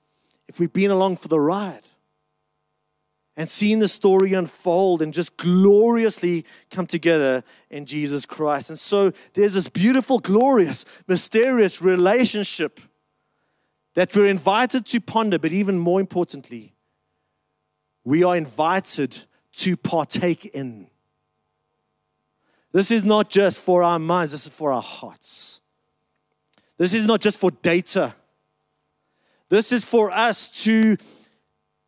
if 0.48 0.58
we've 0.58 0.72
been 0.72 0.90
along 0.90 1.18
for 1.18 1.28
the 1.28 1.38
ride 1.38 1.90
and 3.36 3.50
seen 3.50 3.80
the 3.80 3.86
story 3.86 4.32
unfold 4.32 5.02
and 5.02 5.12
just 5.12 5.36
gloriously 5.36 6.46
come 6.70 6.86
together 6.86 7.44
in 7.68 7.84
Jesus 7.84 8.24
Christ. 8.24 8.70
And 8.70 8.78
so 8.78 9.12
there's 9.34 9.52
this 9.52 9.68
beautiful, 9.68 10.18
glorious, 10.18 10.86
mysterious 11.06 11.82
relationship 11.82 12.80
that 13.94 14.16
we're 14.16 14.26
invited 14.26 14.86
to 14.86 15.02
ponder, 15.02 15.38
but 15.38 15.52
even 15.52 15.78
more 15.78 16.00
importantly, 16.00 16.74
we 18.04 18.24
are 18.24 18.36
invited 18.36 19.26
to 19.56 19.76
partake 19.76 20.46
in. 20.46 20.89
This 22.72 22.90
is 22.90 23.04
not 23.04 23.30
just 23.30 23.60
for 23.60 23.82
our 23.82 23.98
minds, 23.98 24.32
this 24.32 24.46
is 24.46 24.52
for 24.52 24.72
our 24.72 24.82
hearts. 24.82 25.60
This 26.78 26.94
is 26.94 27.06
not 27.06 27.20
just 27.20 27.38
for 27.38 27.50
data. 27.50 28.14
This 29.48 29.72
is 29.72 29.84
for 29.84 30.10
us 30.10 30.48
to 30.64 30.96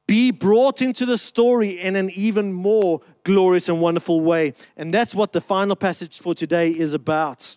be 0.07 0.31
brought 0.33 0.83
into 0.83 1.07
the 1.07 1.17
story 1.17 1.81
in 1.81 1.97
an 1.97 2.11
even 2.11 2.53
more 2.53 3.01
glorious 3.25 3.69
and 3.69 3.81
wonderful 3.81 4.21
way. 4.21 4.55
And 4.77 4.93
that's 4.93 5.15
what 5.15 5.33
the 5.33 5.41
final 5.41 5.77
passage 5.77 6.19
for 6.19 6.35
today 6.35 6.69
is 6.71 6.93
about. 6.93 7.57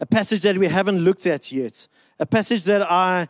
A 0.00 0.06
passage 0.06 0.40
that 0.40 0.58
we 0.58 0.68
haven't 0.68 0.98
looked 0.98 1.26
at 1.26 1.52
yet. 1.52 1.88
A 2.18 2.26
passage 2.26 2.64
that 2.64 2.82
I 2.82 3.28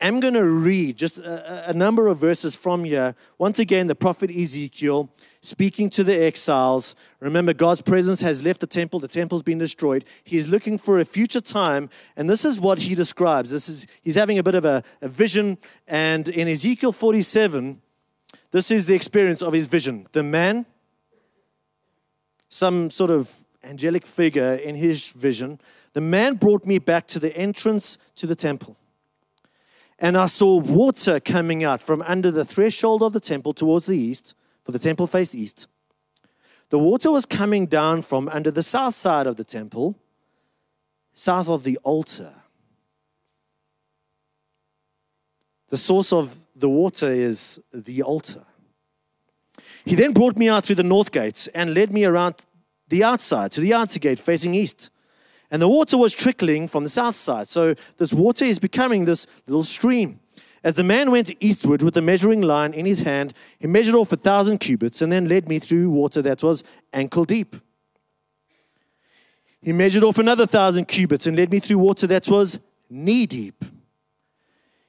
am 0.00 0.20
going 0.20 0.34
to 0.34 0.44
read 0.44 0.98
just 0.98 1.18
a, 1.18 1.70
a, 1.70 1.72
number 1.72 2.08
of 2.08 2.18
verses 2.18 2.54
from 2.54 2.84
here. 2.84 3.14
Once 3.38 3.58
again, 3.58 3.86
the 3.86 3.94
prophet 3.94 4.30
Ezekiel 4.30 5.10
speaking 5.40 5.88
to 5.90 6.04
the 6.04 6.14
exiles. 6.14 6.94
Remember, 7.20 7.52
God's 7.54 7.80
presence 7.80 8.20
has 8.20 8.44
left 8.44 8.60
the 8.60 8.66
temple, 8.66 9.00
the 9.00 9.08
temple's 9.08 9.42
been 9.42 9.58
destroyed. 9.58 10.04
He's 10.24 10.48
looking 10.48 10.76
for 10.76 11.00
a 11.00 11.04
future 11.04 11.40
time, 11.40 11.88
and 12.16 12.28
this 12.28 12.44
is 12.44 12.60
what 12.60 12.80
he 12.80 12.94
describes. 12.94 13.50
This 13.50 13.68
is 13.68 13.86
he's 14.02 14.16
having 14.16 14.38
a 14.38 14.42
bit 14.42 14.54
of 14.54 14.64
a, 14.64 14.82
a 15.00 15.08
vision, 15.08 15.58
and 15.86 16.28
in 16.28 16.48
Ezekiel 16.48 16.92
47, 16.92 17.80
this 18.50 18.70
is 18.70 18.86
the 18.86 18.94
experience 18.94 19.42
of 19.42 19.52
his 19.52 19.66
vision. 19.66 20.06
The 20.12 20.22
man, 20.22 20.66
some 22.48 22.90
sort 22.90 23.10
of 23.10 23.34
angelic 23.64 24.06
figure 24.06 24.54
in 24.54 24.74
his 24.74 25.08
vision, 25.08 25.60
the 25.94 26.00
man 26.00 26.34
brought 26.34 26.66
me 26.66 26.78
back 26.78 27.06
to 27.08 27.18
the 27.18 27.34
entrance 27.36 27.98
to 28.16 28.26
the 28.26 28.34
temple. 28.34 28.76
And 29.98 30.16
I 30.16 30.26
saw 30.26 30.58
water 30.58 31.20
coming 31.20 31.64
out 31.64 31.82
from 31.82 32.02
under 32.02 32.30
the 32.30 32.44
threshold 32.44 33.02
of 33.02 33.12
the 33.12 33.20
temple 33.20 33.54
towards 33.54 33.86
the 33.86 33.96
east, 33.96 34.34
for 34.62 34.72
the 34.72 34.78
temple 34.78 35.06
faced 35.06 35.34
east. 35.34 35.68
The 36.68 36.78
water 36.78 37.10
was 37.10 37.24
coming 37.24 37.66
down 37.66 38.02
from 38.02 38.28
under 38.28 38.50
the 38.50 38.62
south 38.62 38.94
side 38.94 39.26
of 39.26 39.36
the 39.36 39.44
temple, 39.44 39.96
south 41.14 41.48
of 41.48 41.62
the 41.62 41.78
altar. 41.78 42.34
The 45.68 45.76
source 45.76 46.12
of 46.12 46.36
the 46.54 46.68
water 46.68 47.10
is 47.10 47.60
the 47.72 48.02
altar. 48.02 48.44
He 49.84 49.94
then 49.94 50.12
brought 50.12 50.36
me 50.36 50.48
out 50.48 50.64
through 50.64 50.76
the 50.76 50.82
north 50.82 51.12
gates 51.12 51.46
and 51.48 51.72
led 51.72 51.92
me 51.92 52.04
around 52.04 52.44
the 52.88 53.04
outside 53.04 53.52
to 53.52 53.60
the 53.60 53.72
outer 53.72 53.98
gate 53.98 54.18
facing 54.18 54.54
east. 54.54 54.90
And 55.50 55.62
the 55.62 55.68
water 55.68 55.96
was 55.96 56.12
trickling 56.12 56.68
from 56.68 56.82
the 56.82 56.90
south 56.90 57.14
side. 57.14 57.48
So 57.48 57.74
this 57.98 58.12
water 58.12 58.44
is 58.44 58.58
becoming 58.58 59.04
this 59.04 59.26
little 59.46 59.62
stream. 59.62 60.20
As 60.64 60.74
the 60.74 60.82
man 60.82 61.12
went 61.12 61.32
eastward 61.38 61.82
with 61.82 61.94
the 61.94 62.02
measuring 62.02 62.42
line 62.42 62.74
in 62.74 62.86
his 62.86 63.02
hand, 63.02 63.32
he 63.58 63.68
measured 63.68 63.94
off 63.94 64.10
a 64.10 64.16
thousand 64.16 64.58
cubits 64.58 65.00
and 65.00 65.12
then 65.12 65.28
led 65.28 65.48
me 65.48 65.60
through 65.60 65.90
water 65.90 66.20
that 66.22 66.42
was 66.42 66.64
ankle 66.92 67.24
deep. 67.24 67.54
He 69.62 69.72
measured 69.72 70.02
off 70.02 70.18
another 70.18 70.46
thousand 70.46 70.86
cubits 70.86 71.26
and 71.26 71.36
led 71.36 71.52
me 71.52 71.60
through 71.60 71.78
water 71.78 72.06
that 72.08 72.28
was 72.28 72.58
knee 72.90 73.26
deep. 73.26 73.64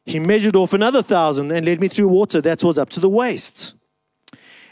He 0.06 0.20
measured 0.20 0.56
off 0.56 0.74
another 0.74 1.04
thousand 1.04 1.52
and 1.52 1.66
led 1.66 1.80
me 1.80 1.90
through 1.90 2.08
water 2.08 2.42
that 2.42 2.64
was 2.64 2.78
up 2.78 2.90
to 2.90 3.00
the 3.00 3.10
waist. 3.10 3.76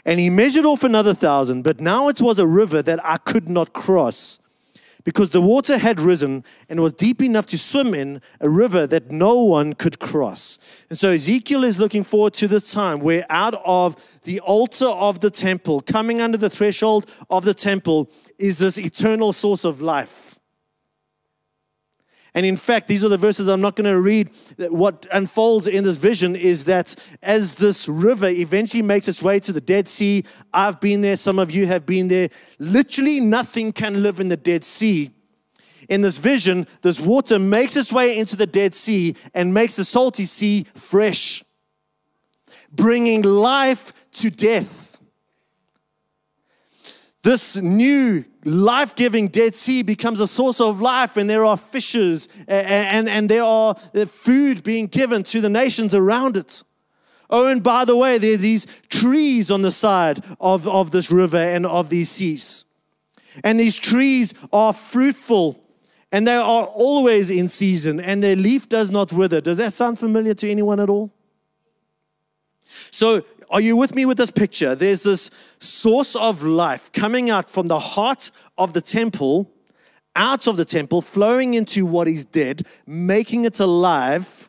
And 0.04 0.18
he 0.18 0.30
measured 0.30 0.64
off 0.64 0.82
another 0.82 1.12
thousand, 1.12 1.62
but 1.62 1.80
now 1.80 2.08
it 2.08 2.20
was 2.20 2.38
a 2.38 2.46
river 2.46 2.82
that 2.82 3.04
I 3.04 3.18
could 3.18 3.48
not 3.48 3.72
cross 3.72 4.38
because 5.06 5.30
the 5.30 5.40
water 5.40 5.78
had 5.78 6.00
risen 6.00 6.44
and 6.68 6.80
was 6.80 6.92
deep 6.92 7.22
enough 7.22 7.46
to 7.46 7.56
swim 7.56 7.94
in 7.94 8.20
a 8.40 8.50
river 8.50 8.88
that 8.88 9.08
no 9.08 9.36
one 9.36 9.72
could 9.72 10.00
cross. 10.00 10.58
And 10.90 10.98
so 10.98 11.12
Ezekiel 11.12 11.62
is 11.62 11.78
looking 11.78 12.02
forward 12.02 12.34
to 12.34 12.48
the 12.48 12.58
time 12.58 12.98
where 12.98 13.24
out 13.30 13.54
of 13.64 13.96
the 14.24 14.40
altar 14.40 14.88
of 14.88 15.20
the 15.20 15.30
temple, 15.30 15.80
coming 15.80 16.20
under 16.20 16.36
the 16.36 16.50
threshold 16.50 17.08
of 17.30 17.44
the 17.44 17.54
temple, 17.54 18.10
is 18.36 18.58
this 18.58 18.78
eternal 18.78 19.32
source 19.32 19.64
of 19.64 19.80
life. 19.80 20.35
And 22.36 22.44
in 22.44 22.58
fact, 22.58 22.86
these 22.86 23.02
are 23.02 23.08
the 23.08 23.16
verses 23.16 23.48
I'm 23.48 23.62
not 23.62 23.76
going 23.76 23.90
to 23.90 23.98
read. 23.98 24.28
What 24.58 25.06
unfolds 25.10 25.66
in 25.66 25.84
this 25.84 25.96
vision 25.96 26.36
is 26.36 26.66
that 26.66 26.94
as 27.22 27.54
this 27.54 27.88
river 27.88 28.28
eventually 28.28 28.82
makes 28.82 29.08
its 29.08 29.22
way 29.22 29.40
to 29.40 29.54
the 29.54 29.60
Dead 29.60 29.88
Sea, 29.88 30.22
I've 30.52 30.78
been 30.78 31.00
there, 31.00 31.16
some 31.16 31.38
of 31.38 31.50
you 31.50 31.66
have 31.66 31.86
been 31.86 32.08
there. 32.08 32.28
Literally, 32.58 33.20
nothing 33.20 33.72
can 33.72 34.02
live 34.02 34.20
in 34.20 34.28
the 34.28 34.36
Dead 34.36 34.64
Sea. 34.64 35.12
In 35.88 36.02
this 36.02 36.18
vision, 36.18 36.66
this 36.82 37.00
water 37.00 37.38
makes 37.38 37.74
its 37.74 37.90
way 37.90 38.18
into 38.18 38.36
the 38.36 38.46
Dead 38.46 38.74
Sea 38.74 39.16
and 39.32 39.54
makes 39.54 39.76
the 39.76 39.84
salty 39.84 40.24
sea 40.24 40.66
fresh, 40.74 41.42
bringing 42.70 43.22
life 43.22 43.94
to 44.12 44.28
death. 44.28 45.00
This 47.22 47.56
new 47.56 48.26
life 48.46 48.94
giving 48.94 49.28
Dead 49.28 49.54
Sea 49.54 49.82
becomes 49.82 50.20
a 50.20 50.26
source 50.26 50.60
of 50.60 50.80
life, 50.80 51.16
and 51.16 51.28
there 51.28 51.44
are 51.44 51.56
fishes 51.56 52.28
and, 52.46 52.66
and, 52.66 53.08
and 53.08 53.28
there 53.28 53.42
are 53.42 53.76
uh, 53.94 54.06
food 54.06 54.62
being 54.62 54.86
given 54.86 55.22
to 55.24 55.40
the 55.40 55.50
nations 55.50 55.94
around 55.94 56.36
it. 56.36 56.62
Oh, 57.28 57.48
and 57.48 57.62
by 57.62 57.84
the 57.84 57.96
way, 57.96 58.18
there 58.18 58.34
are 58.34 58.38
these 58.38 58.66
trees 58.88 59.50
on 59.50 59.62
the 59.62 59.72
side 59.72 60.24
of, 60.40 60.66
of 60.68 60.92
this 60.92 61.10
river 61.10 61.38
and 61.38 61.66
of 61.66 61.88
these 61.88 62.08
seas. 62.08 62.64
And 63.42 63.58
these 63.58 63.76
trees 63.76 64.32
are 64.52 64.72
fruitful 64.72 65.62
and 66.12 66.26
they 66.26 66.36
are 66.36 66.66
always 66.66 67.28
in 67.30 67.48
season 67.48 68.00
and 68.00 68.22
their 68.22 68.36
leaf 68.36 68.68
does 68.68 68.90
not 68.90 69.12
wither. 69.12 69.40
Does 69.40 69.58
that 69.58 69.72
sound 69.72 69.98
familiar 69.98 70.34
to 70.34 70.48
anyone 70.48 70.78
at 70.80 70.88
all? 70.88 71.12
So 72.90 73.24
are 73.50 73.60
you 73.60 73.76
with 73.76 73.94
me 73.94 74.06
with 74.06 74.18
this 74.18 74.30
picture? 74.30 74.74
There's 74.74 75.02
this 75.04 75.30
source 75.58 76.16
of 76.16 76.42
life 76.42 76.90
coming 76.92 77.30
out 77.30 77.48
from 77.48 77.66
the 77.66 77.78
heart 77.78 78.30
of 78.58 78.72
the 78.72 78.80
temple, 78.80 79.50
out 80.14 80.46
of 80.46 80.56
the 80.56 80.64
temple, 80.64 81.02
flowing 81.02 81.54
into 81.54 81.86
what 81.86 82.08
is 82.08 82.24
dead, 82.24 82.62
making 82.86 83.44
it 83.44 83.60
alive, 83.60 84.48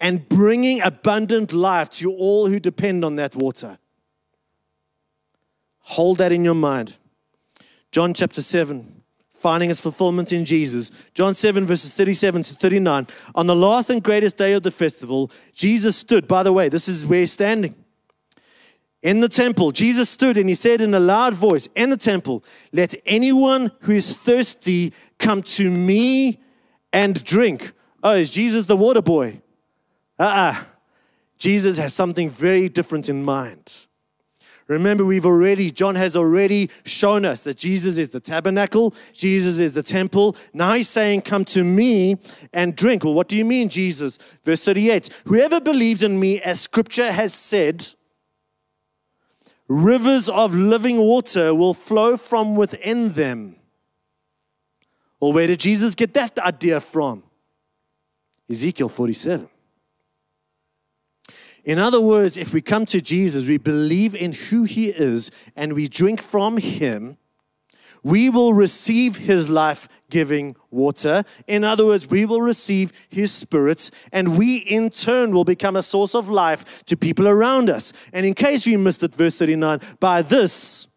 and 0.00 0.28
bringing 0.28 0.80
abundant 0.80 1.52
life 1.52 1.90
to 1.90 2.12
all 2.12 2.48
who 2.48 2.58
depend 2.58 3.04
on 3.04 3.16
that 3.16 3.36
water. 3.36 3.78
Hold 5.80 6.18
that 6.18 6.32
in 6.32 6.44
your 6.44 6.54
mind. 6.54 6.96
John 7.92 8.14
chapter 8.14 8.42
7, 8.42 9.02
finding 9.32 9.70
its 9.70 9.80
fulfillment 9.80 10.32
in 10.32 10.44
Jesus. 10.44 10.90
John 11.14 11.34
7, 11.34 11.64
verses 11.64 11.94
37 11.94 12.44
to 12.44 12.54
39. 12.54 13.06
On 13.34 13.46
the 13.46 13.56
last 13.56 13.90
and 13.90 14.02
greatest 14.02 14.36
day 14.36 14.52
of 14.52 14.62
the 14.62 14.70
festival, 14.70 15.30
Jesus 15.54 15.96
stood. 15.96 16.28
By 16.28 16.42
the 16.42 16.52
way, 16.52 16.68
this 16.68 16.88
is 16.88 17.06
where 17.06 17.20
he's 17.20 17.32
standing 17.32 17.74
in 19.02 19.20
the 19.20 19.28
temple, 19.28 19.72
Jesus 19.72 20.10
stood 20.10 20.36
and 20.36 20.48
he 20.48 20.54
said 20.54 20.80
in 20.80 20.94
a 20.94 21.00
loud 21.00 21.34
voice, 21.34 21.68
In 21.74 21.88
the 21.88 21.96
temple, 21.96 22.44
let 22.72 22.94
anyone 23.06 23.72
who 23.80 23.92
is 23.92 24.16
thirsty 24.16 24.92
come 25.18 25.42
to 25.42 25.70
me 25.70 26.40
and 26.92 27.22
drink. 27.24 27.72
Oh, 28.02 28.14
is 28.14 28.30
Jesus 28.30 28.66
the 28.66 28.76
water 28.76 29.02
boy? 29.02 29.40
Uh 30.18 30.22
uh-uh. 30.22 30.52
uh 30.52 30.64
Jesus 31.38 31.78
has 31.78 31.94
something 31.94 32.28
very 32.28 32.68
different 32.68 33.08
in 33.08 33.24
mind. 33.24 33.86
Remember, 34.68 35.04
we've 35.04 35.26
already, 35.26 35.70
John 35.70 35.94
has 35.96 36.14
already 36.14 36.70
shown 36.84 37.24
us 37.24 37.42
that 37.44 37.56
Jesus 37.56 37.96
is 37.96 38.10
the 38.10 38.20
tabernacle, 38.20 38.94
Jesus 39.14 39.58
is 39.58 39.72
the 39.72 39.82
temple. 39.82 40.36
Now 40.52 40.74
he's 40.74 40.88
saying, 40.88 41.22
Come 41.22 41.46
to 41.46 41.64
me 41.64 42.18
and 42.52 42.76
drink. 42.76 43.02
Well, 43.02 43.14
what 43.14 43.26
do 43.28 43.38
you 43.38 43.44
mean, 43.46 43.70
Jesus? 43.70 44.18
Verse 44.44 44.62
38 44.64 45.22
Whoever 45.24 45.60
believes 45.60 46.02
in 46.02 46.20
me, 46.20 46.40
as 46.42 46.60
scripture 46.60 47.10
has 47.10 47.32
said, 47.32 47.86
Rivers 49.70 50.28
of 50.28 50.52
living 50.52 50.98
water 50.98 51.54
will 51.54 51.74
flow 51.74 52.16
from 52.16 52.56
within 52.56 53.12
them. 53.12 53.54
Well, 55.20 55.32
where 55.32 55.46
did 55.46 55.60
Jesus 55.60 55.94
get 55.94 56.12
that 56.14 56.36
idea 56.40 56.80
from? 56.80 57.22
Ezekiel 58.50 58.88
47. 58.88 59.48
In 61.62 61.78
other 61.78 62.00
words, 62.00 62.36
if 62.36 62.52
we 62.52 62.60
come 62.60 62.84
to 62.86 63.00
Jesus, 63.00 63.46
we 63.46 63.58
believe 63.58 64.16
in 64.16 64.32
who 64.32 64.64
he 64.64 64.88
is, 64.88 65.30
and 65.54 65.74
we 65.74 65.86
drink 65.86 66.20
from 66.20 66.56
him, 66.56 67.16
we 68.02 68.30
will 68.30 68.54
receive 68.54 69.16
his 69.16 69.48
life 69.48 69.88
giving 70.08 70.56
water. 70.70 71.24
In 71.46 71.64
other 71.64 71.86
words, 71.86 72.08
we 72.08 72.24
will 72.24 72.42
receive 72.42 72.92
his 73.08 73.32
spirit, 73.32 73.90
and 74.12 74.36
we 74.36 74.58
in 74.58 74.90
turn 74.90 75.32
will 75.32 75.44
become 75.44 75.76
a 75.76 75.82
source 75.82 76.14
of 76.14 76.28
life 76.28 76.84
to 76.86 76.96
people 76.96 77.28
around 77.28 77.70
us. 77.70 77.92
And 78.12 78.26
in 78.26 78.34
case 78.34 78.66
you 78.66 78.78
missed 78.78 79.02
it, 79.02 79.14
verse 79.14 79.36
39, 79.36 79.80
by 79.98 80.22
this 80.22 80.88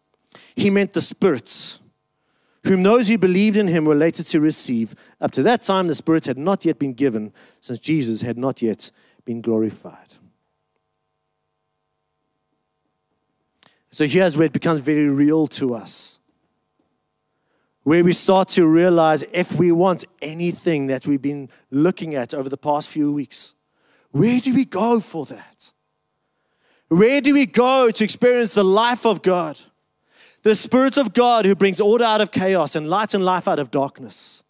he 0.56 0.70
meant 0.70 0.92
the 0.92 1.00
spirits, 1.00 1.80
whom 2.64 2.82
those 2.82 3.08
who 3.08 3.18
believed 3.18 3.56
in 3.56 3.68
him 3.68 3.84
were 3.84 3.94
later 3.94 4.22
to 4.22 4.40
receive. 4.40 4.94
Up 5.20 5.32
to 5.32 5.42
that 5.42 5.62
time, 5.62 5.86
the 5.86 5.94
spirits 5.94 6.26
had 6.26 6.38
not 6.38 6.64
yet 6.64 6.78
been 6.78 6.94
given, 6.94 7.32
since 7.60 7.78
Jesus 7.78 8.22
had 8.22 8.38
not 8.38 8.62
yet 8.62 8.90
been 9.24 9.40
glorified. 9.40 10.14
So 13.90 14.06
here's 14.06 14.36
where 14.36 14.46
it 14.46 14.52
becomes 14.52 14.80
very 14.80 15.08
real 15.08 15.46
to 15.48 15.74
us 15.74 16.18
where 17.84 18.02
we 18.02 18.12
start 18.12 18.48
to 18.48 18.66
realize 18.66 19.22
if 19.32 19.52
we 19.52 19.70
want 19.70 20.04
anything 20.20 20.88
that 20.88 21.06
we've 21.06 21.22
been 21.22 21.50
looking 21.70 22.14
at 22.14 22.34
over 22.34 22.48
the 22.48 22.56
past 22.56 22.88
few 22.88 23.12
weeks, 23.12 23.54
where 24.10 24.40
do 24.40 24.54
we 24.54 24.64
go 24.64 25.00
for 25.00 25.26
that? 25.26 25.72
Where 26.88 27.20
do 27.20 27.34
we 27.34 27.46
go 27.46 27.90
to 27.90 28.04
experience 28.04 28.54
the 28.54 28.64
life 28.64 29.04
of 29.04 29.22
God? 29.22 29.60
The 30.42 30.54
Spirit 30.54 30.96
of 30.96 31.12
God 31.12 31.44
who 31.44 31.54
brings 31.54 31.80
order 31.80 32.04
out 32.04 32.20
of 32.20 32.30
chaos 32.30 32.74
and 32.74 32.88
light 32.88 33.14
and 33.14 33.24
life 33.24 33.46
out 33.46 33.58
of 33.58 33.70
darkness. 33.70 34.44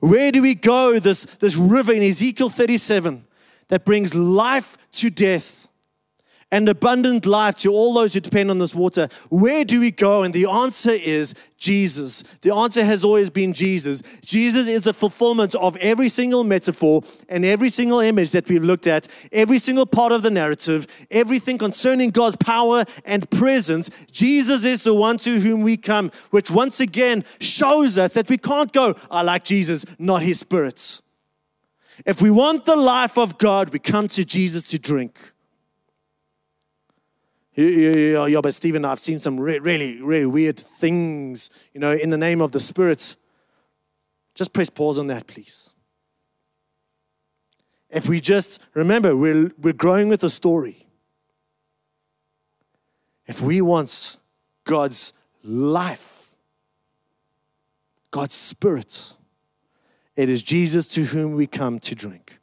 Where 0.00 0.30
do 0.30 0.42
we 0.42 0.54
go? 0.54 0.98
This, 0.98 1.24
this 1.24 1.56
river 1.56 1.92
in 1.92 2.02
Ezekiel 2.02 2.48
37 2.48 3.26
that 3.68 3.84
brings 3.84 4.14
life 4.14 4.76
to 4.92 5.10
death 5.10 5.67
and 6.50 6.68
abundant 6.68 7.26
life 7.26 7.56
to 7.56 7.70
all 7.70 7.92
those 7.92 8.14
who 8.14 8.20
depend 8.20 8.50
on 8.50 8.58
this 8.58 8.74
water. 8.74 9.08
Where 9.28 9.64
do 9.64 9.80
we 9.80 9.90
go? 9.90 10.22
And 10.22 10.32
the 10.32 10.48
answer 10.48 10.92
is 10.92 11.34
Jesus. 11.58 12.22
The 12.40 12.54
answer 12.54 12.84
has 12.84 13.04
always 13.04 13.28
been 13.28 13.52
Jesus. 13.52 14.02
Jesus 14.24 14.66
is 14.66 14.82
the 14.82 14.94
fulfillment 14.94 15.54
of 15.56 15.76
every 15.76 16.08
single 16.08 16.44
metaphor 16.44 17.02
and 17.28 17.44
every 17.44 17.68
single 17.68 18.00
image 18.00 18.30
that 18.30 18.48
we've 18.48 18.64
looked 18.64 18.86
at, 18.86 19.08
every 19.30 19.58
single 19.58 19.84
part 19.84 20.12
of 20.12 20.22
the 20.22 20.30
narrative, 20.30 20.86
everything 21.10 21.58
concerning 21.58 22.10
God's 22.10 22.36
power 22.36 22.84
and 23.04 23.28
presence. 23.30 23.90
Jesus 24.10 24.64
is 24.64 24.84
the 24.84 24.94
one 24.94 25.18
to 25.18 25.40
whom 25.40 25.62
we 25.62 25.76
come, 25.76 26.10
which 26.30 26.50
once 26.50 26.80
again 26.80 27.24
shows 27.40 27.98
us 27.98 28.14
that 28.14 28.30
we 28.30 28.38
can't 28.38 28.72
go, 28.72 28.94
I 29.10 29.22
like 29.22 29.44
Jesus, 29.44 29.84
not 29.98 30.22
his 30.22 30.40
spirits. 30.40 31.02
If 32.06 32.22
we 32.22 32.30
want 32.30 32.64
the 32.64 32.76
life 32.76 33.18
of 33.18 33.38
God, 33.38 33.70
we 33.70 33.80
come 33.80 34.08
to 34.08 34.24
Jesus 34.24 34.64
to 34.68 34.78
drink. 34.78 35.18
Yeah, 37.60 38.26
yeah, 38.26 38.40
but 38.40 38.54
Stephen, 38.54 38.84
I've 38.84 39.00
seen 39.00 39.18
some 39.18 39.40
re- 39.40 39.58
really, 39.58 40.00
really 40.00 40.26
weird 40.26 40.56
things, 40.56 41.50
you 41.74 41.80
know, 41.80 41.90
in 41.90 42.10
the 42.10 42.16
name 42.16 42.40
of 42.40 42.52
the 42.52 42.60
Spirit. 42.60 43.16
Just 44.36 44.52
press 44.52 44.70
pause 44.70 44.96
on 44.96 45.08
that, 45.08 45.26
please. 45.26 45.70
If 47.90 48.08
we 48.08 48.20
just 48.20 48.60
remember, 48.74 49.16
we're, 49.16 49.50
we're 49.58 49.72
growing 49.72 50.08
with 50.08 50.20
the 50.20 50.30
story. 50.30 50.86
If 53.26 53.40
we 53.40 53.60
want 53.60 54.18
God's 54.62 55.12
life, 55.42 56.36
God's 58.12 58.34
Spirit, 58.34 59.14
it 60.14 60.28
is 60.28 60.42
Jesus 60.42 60.86
to 60.88 61.06
whom 61.06 61.34
we 61.34 61.48
come 61.48 61.80
to 61.80 61.96
drink. 61.96 62.38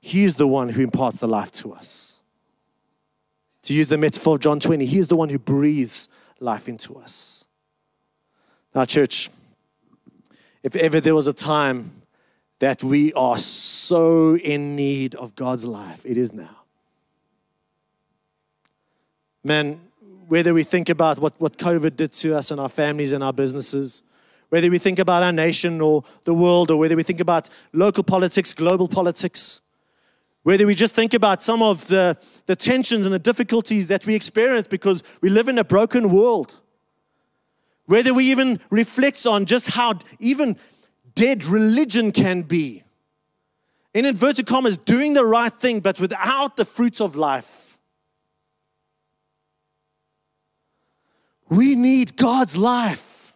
He 0.00 0.22
is 0.22 0.36
the 0.36 0.46
one 0.46 0.68
who 0.68 0.82
imparts 0.82 1.18
the 1.18 1.26
life 1.26 1.50
to 1.52 1.72
us. 1.72 2.21
To 3.62 3.74
use 3.74 3.86
the 3.86 3.98
metaphor 3.98 4.34
of 4.34 4.40
John 4.40 4.60
20, 4.60 4.84
He 4.86 4.98
is 4.98 5.08
the 5.08 5.16
one 5.16 5.28
who 5.28 5.38
breathes 5.38 6.08
life 6.40 6.68
into 6.68 6.96
us. 6.96 7.44
Now, 8.74 8.84
church, 8.84 9.30
if 10.62 10.74
ever 10.76 11.00
there 11.00 11.14
was 11.14 11.26
a 11.26 11.32
time 11.32 12.02
that 12.58 12.82
we 12.82 13.12
are 13.14 13.38
so 13.38 14.36
in 14.36 14.76
need 14.76 15.14
of 15.16 15.34
God's 15.34 15.64
life, 15.64 16.00
it 16.04 16.16
is 16.16 16.32
now. 16.32 16.58
Man, 19.44 19.80
whether 20.28 20.54
we 20.54 20.62
think 20.62 20.88
about 20.88 21.18
what, 21.18 21.34
what 21.38 21.58
COVID 21.58 21.96
did 21.96 22.12
to 22.12 22.36
us 22.36 22.50
and 22.50 22.60
our 22.60 22.68
families 22.68 23.12
and 23.12 23.24
our 23.24 23.32
businesses, 23.32 24.02
whether 24.48 24.70
we 24.70 24.78
think 24.78 24.98
about 24.98 25.22
our 25.22 25.32
nation 25.32 25.80
or 25.80 26.04
the 26.24 26.34
world, 26.34 26.70
or 26.70 26.76
whether 26.76 26.94
we 26.94 27.02
think 27.02 27.20
about 27.20 27.48
local 27.72 28.04
politics, 28.04 28.52
global 28.54 28.86
politics, 28.86 29.61
whether 30.42 30.66
we 30.66 30.74
just 30.74 30.94
think 30.94 31.14
about 31.14 31.42
some 31.42 31.62
of 31.62 31.86
the, 31.88 32.16
the 32.46 32.56
tensions 32.56 33.06
and 33.06 33.14
the 33.14 33.18
difficulties 33.18 33.88
that 33.88 34.06
we 34.06 34.14
experience 34.14 34.66
because 34.66 35.02
we 35.20 35.28
live 35.28 35.48
in 35.48 35.58
a 35.58 35.64
broken 35.64 36.10
world. 36.10 36.60
Whether 37.86 38.12
we 38.12 38.30
even 38.30 38.60
reflect 38.70 39.24
on 39.26 39.46
just 39.46 39.68
how 39.68 39.98
even 40.18 40.56
dead 41.14 41.44
religion 41.44 42.10
can 42.10 42.42
be. 42.42 42.82
In 43.94 44.04
inverted 44.04 44.46
commas, 44.46 44.76
doing 44.78 45.12
the 45.12 45.24
right 45.24 45.52
thing, 45.52 45.80
but 45.80 46.00
without 46.00 46.56
the 46.56 46.64
fruits 46.64 47.00
of 47.00 47.14
life. 47.14 47.78
We 51.48 51.76
need 51.76 52.16
God's 52.16 52.56
life. 52.56 53.34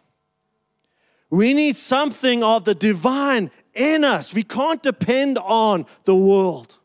We 1.29 1.53
need 1.53 1.77
something 1.77 2.43
of 2.43 2.65
the 2.65 2.73
divine 2.73 3.51
in 3.75 4.03
us. 4.03 4.33
We 4.33 4.43
can't 4.43 4.81
depend 4.81 5.37
on 5.37 5.85
the 6.05 6.15
world. 6.15 6.76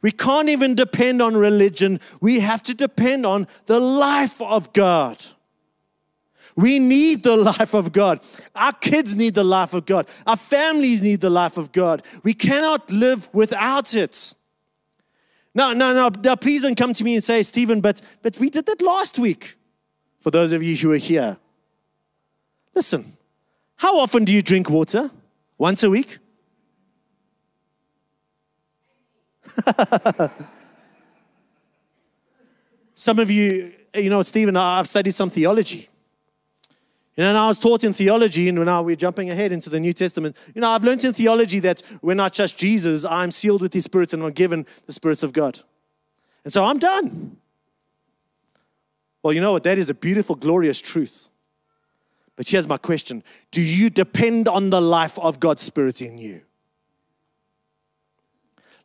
We 0.00 0.10
can't 0.12 0.48
even 0.48 0.74
depend 0.74 1.20
on 1.20 1.36
religion. 1.36 2.00
We 2.20 2.40
have 2.40 2.62
to 2.64 2.74
depend 2.74 3.26
on 3.26 3.48
the 3.66 3.80
life 3.80 4.40
of 4.40 4.72
God. 4.72 5.22
We 6.54 6.78
need 6.78 7.22
the 7.22 7.36
life 7.36 7.72
of 7.74 7.92
God. 7.92 8.20
Our 8.56 8.72
kids 8.72 9.14
need 9.14 9.34
the 9.34 9.44
life 9.44 9.74
of 9.74 9.86
God. 9.86 10.08
Our 10.26 10.36
families 10.36 11.02
need 11.02 11.20
the 11.20 11.30
life 11.30 11.56
of 11.56 11.70
God. 11.70 12.02
We 12.24 12.34
cannot 12.34 12.90
live 12.90 13.28
without 13.32 13.94
it. 13.94 14.34
No, 15.54 15.72
no, 15.72 15.92
no. 15.92 16.10
Now, 16.22 16.36
please 16.36 16.62
don't 16.62 16.76
come 16.76 16.92
to 16.94 17.04
me 17.04 17.14
and 17.14 17.22
say, 17.22 17.42
Stephen, 17.42 17.80
but, 17.80 18.00
but 18.22 18.38
we 18.38 18.50
did 18.50 18.66
that 18.66 18.82
last 18.82 19.18
week. 19.18 19.56
For 20.20 20.30
those 20.30 20.52
of 20.52 20.62
you 20.62 20.76
who 20.76 20.92
are 20.92 20.96
here, 20.96 21.36
listen, 22.74 23.16
how 23.76 23.98
often 23.98 24.24
do 24.24 24.34
you 24.34 24.42
drink 24.42 24.68
water? 24.68 25.10
Once 25.58 25.82
a 25.82 25.90
week? 25.90 26.18
some 32.94 33.18
of 33.18 33.30
you, 33.30 33.72
you 33.94 34.10
know, 34.10 34.22
Stephen, 34.22 34.56
I've 34.56 34.88
studied 34.88 35.14
some 35.14 35.30
theology. 35.30 35.88
You 37.16 37.24
know, 37.24 37.30
and 37.30 37.38
I 37.38 37.48
was 37.48 37.58
taught 37.58 37.82
in 37.82 37.92
theology, 37.92 38.48
and 38.48 38.64
now 38.64 38.82
we're 38.82 38.94
jumping 38.94 39.28
ahead 39.28 39.50
into 39.50 39.68
the 39.68 39.80
New 39.80 39.92
Testament. 39.92 40.36
You 40.54 40.60
know, 40.60 40.70
I've 40.70 40.84
learned 40.84 41.02
in 41.02 41.12
theology 41.12 41.58
that 41.60 41.82
when 42.00 42.20
I 42.20 42.28
trust 42.28 42.56
Jesus, 42.56 43.04
I'm 43.04 43.32
sealed 43.32 43.62
with 43.62 43.74
His 43.74 43.84
Spirit 43.84 44.12
and 44.12 44.22
I'm 44.22 44.30
given 44.30 44.66
the 44.86 44.92
spirits 44.92 45.24
of 45.24 45.32
God. 45.32 45.58
And 46.44 46.52
so 46.52 46.64
I'm 46.64 46.78
done. 46.78 47.36
Well, 49.22 49.32
you 49.32 49.40
know 49.40 49.50
what? 49.50 49.64
That 49.64 49.78
is 49.78 49.90
a 49.90 49.94
beautiful, 49.94 50.36
glorious 50.36 50.80
truth. 50.80 51.28
But 52.36 52.48
here's 52.48 52.68
my 52.68 52.78
question 52.78 53.24
Do 53.50 53.60
you 53.60 53.90
depend 53.90 54.46
on 54.46 54.70
the 54.70 54.80
life 54.80 55.18
of 55.18 55.40
God's 55.40 55.62
Spirit 55.62 56.00
in 56.00 56.18
you? 56.18 56.42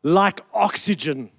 Like 0.04 0.42
oxygen, 0.52 1.30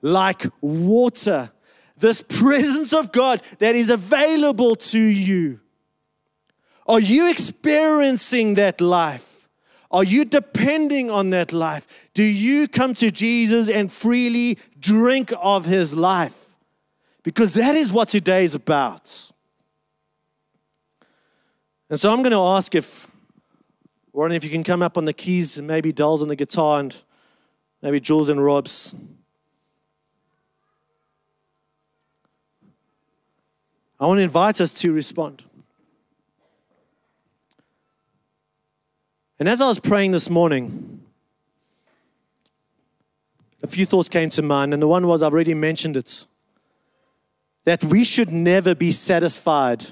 like 0.00 0.46
water, 0.60 1.50
this 1.98 2.22
presence 2.22 2.94
of 2.94 3.10
God 3.12 3.42
that 3.58 3.74
is 3.74 3.90
available 3.90 4.76
to 4.76 5.00
you. 5.00 5.60
Are 6.86 7.00
you 7.00 7.28
experiencing 7.28 8.54
that 8.54 8.80
life? 8.80 9.48
Are 9.90 10.04
you 10.04 10.24
depending 10.24 11.10
on 11.10 11.30
that 11.30 11.52
life? 11.52 11.88
Do 12.14 12.22
you 12.22 12.68
come 12.68 12.94
to 12.94 13.10
Jesus 13.10 13.68
and 13.68 13.90
freely 13.90 14.56
drink 14.78 15.32
of 15.40 15.66
his 15.66 15.96
life? 15.96 16.56
Because 17.24 17.54
that 17.54 17.74
is 17.74 17.92
what 17.92 18.08
today 18.08 18.44
is 18.44 18.54
about. 18.54 19.32
And 21.90 21.98
so 21.98 22.12
I'm 22.12 22.22
going 22.22 22.30
to 22.30 22.38
ask 22.38 22.76
if, 22.76 23.08
Warren, 24.12 24.32
if 24.32 24.44
you 24.44 24.50
can 24.50 24.62
come 24.62 24.82
up 24.82 24.96
on 24.96 25.04
the 25.04 25.12
keys 25.12 25.58
and 25.58 25.66
maybe 25.66 25.92
Dolls 25.92 26.22
on 26.22 26.28
the 26.28 26.36
guitar 26.36 26.78
and 26.78 26.96
maybe 27.82 28.00
Jules 28.00 28.28
and 28.28 28.44
Rob's. 28.44 28.94
I 33.98 34.06
want 34.06 34.18
to 34.18 34.22
invite 34.22 34.60
us 34.60 34.72
to 34.74 34.92
respond. 34.92 35.44
And 39.38 39.48
as 39.48 39.60
I 39.60 39.66
was 39.66 39.78
praying 39.78 40.10
this 40.10 40.28
morning, 40.28 41.02
a 43.62 43.66
few 43.66 43.86
thoughts 43.86 44.08
came 44.08 44.30
to 44.30 44.42
mind, 44.42 44.72
and 44.72 44.82
the 44.82 44.88
one 44.88 45.06
was 45.06 45.22
I've 45.22 45.32
already 45.32 45.54
mentioned 45.54 45.96
it 45.96 46.26
that 47.64 47.84
we 47.84 48.04
should 48.04 48.30
never 48.30 48.74
be 48.74 48.90
satisfied 48.90 49.86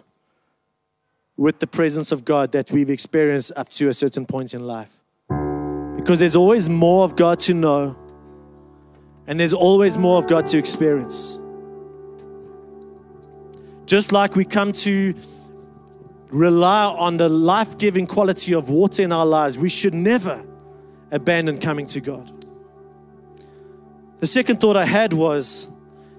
with 1.36 1.60
the 1.60 1.66
presence 1.66 2.10
of 2.10 2.24
God 2.24 2.52
that 2.52 2.72
we've 2.72 2.90
experienced 2.90 3.52
up 3.56 3.68
to 3.70 3.88
a 3.88 3.94
certain 3.94 4.26
point 4.26 4.54
in 4.54 4.66
life. 4.66 4.97
Because 6.08 6.20
there's 6.20 6.36
always 6.36 6.70
more 6.70 7.04
of 7.04 7.16
God 7.16 7.38
to 7.40 7.52
know, 7.52 7.94
and 9.26 9.38
there's 9.38 9.52
always 9.52 9.98
more 9.98 10.18
of 10.18 10.26
God 10.26 10.46
to 10.46 10.56
experience. 10.56 11.38
Just 13.84 14.10
like 14.10 14.34
we 14.34 14.46
come 14.46 14.72
to 14.72 15.14
rely 16.30 16.86
on 16.86 17.18
the 17.18 17.28
life 17.28 17.76
giving 17.76 18.06
quality 18.06 18.54
of 18.54 18.70
water 18.70 19.02
in 19.02 19.12
our 19.12 19.26
lives, 19.26 19.58
we 19.58 19.68
should 19.68 19.92
never 19.92 20.42
abandon 21.10 21.58
coming 21.58 21.84
to 21.84 22.00
God. 22.00 22.32
The 24.20 24.26
second 24.26 24.62
thought 24.62 24.78
I 24.78 24.86
had 24.86 25.12
was 25.12 25.68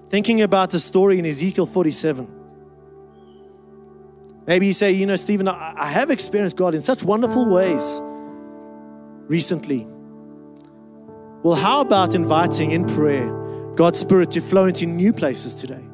thinking 0.08 0.40
about 0.42 0.70
the 0.70 0.78
story 0.78 1.18
in 1.18 1.26
Ezekiel 1.26 1.66
47. 1.66 2.28
Maybe 4.46 4.68
you 4.68 4.72
say, 4.72 4.92
you 4.92 5.06
know, 5.06 5.16
Stephen, 5.16 5.48
I 5.48 5.88
have 5.88 6.12
experienced 6.12 6.54
God 6.54 6.76
in 6.76 6.80
such 6.80 7.02
wonderful 7.02 7.44
ways 7.44 8.00
recently. 9.30 9.86
Well, 11.42 11.54
how 11.54 11.80
about 11.80 12.14
inviting 12.14 12.72
in 12.72 12.84
prayer 12.84 13.28
God's 13.76 13.98
Spirit 13.98 14.30
to 14.32 14.40
flow 14.40 14.66
into 14.66 14.86
new 14.86 15.12
places 15.12 15.54
today? 15.54 15.84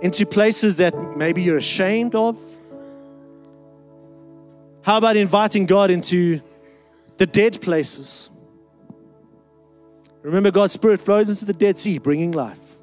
into 0.00 0.24
places 0.24 0.76
that 0.76 0.94
maybe 1.16 1.42
you're 1.42 1.58
ashamed 1.58 2.14
of? 2.14 2.38
How 4.82 4.96
about 4.96 5.16
inviting 5.16 5.66
God 5.66 5.90
into 5.90 6.40
the 7.18 7.26
dead 7.26 7.60
places? 7.60 8.30
Remember, 10.22 10.50
God's 10.50 10.72
Spirit 10.72 11.00
flows 11.00 11.28
into 11.28 11.44
the 11.44 11.52
Dead 11.52 11.78
Sea, 11.78 11.98
bringing 11.98 12.32
life. 12.32 12.76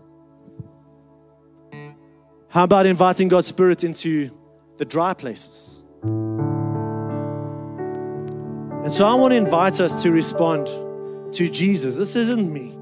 How 2.50 2.64
about 2.64 2.86
inviting 2.86 3.28
God's 3.28 3.48
Spirit 3.48 3.84
into 3.84 4.32
the 4.78 4.86
dry 4.86 5.14
places? 5.14 5.77
And 8.88 8.96
so 8.96 9.06
I 9.06 9.16
want 9.16 9.34
to 9.34 9.36
invite 9.36 9.82
us 9.82 10.02
to 10.04 10.12
respond 10.12 10.68
to 11.34 11.50
Jesus. 11.50 11.98
This 11.98 12.16
isn't 12.16 12.54
me. 12.54 12.74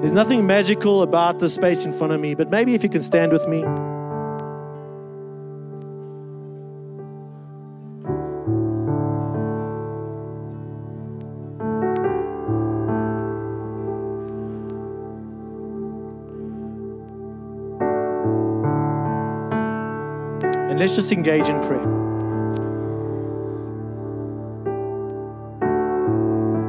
There's 0.00 0.10
nothing 0.10 0.48
magical 0.48 1.02
about 1.02 1.38
the 1.38 1.48
space 1.48 1.86
in 1.86 1.92
front 1.92 2.12
of 2.12 2.20
me, 2.20 2.34
but 2.34 2.50
maybe 2.50 2.74
if 2.74 2.82
you 2.82 2.88
can 2.88 3.00
stand 3.00 3.32
with 3.32 3.46
me. 3.46 3.62
And 20.68 20.80
let's 20.80 20.96
just 20.96 21.12
engage 21.12 21.48
in 21.48 21.60
prayer. 21.62 22.03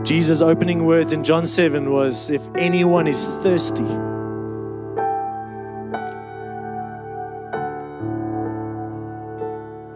Jesus' 0.05 0.39
opening 0.43 0.85
words 0.85 1.13
in 1.13 1.23
John 1.23 1.47
7 1.47 1.91
was 1.91 2.29
If 2.29 2.43
anyone 2.55 3.07
is 3.07 3.25
thirsty, 3.41 3.83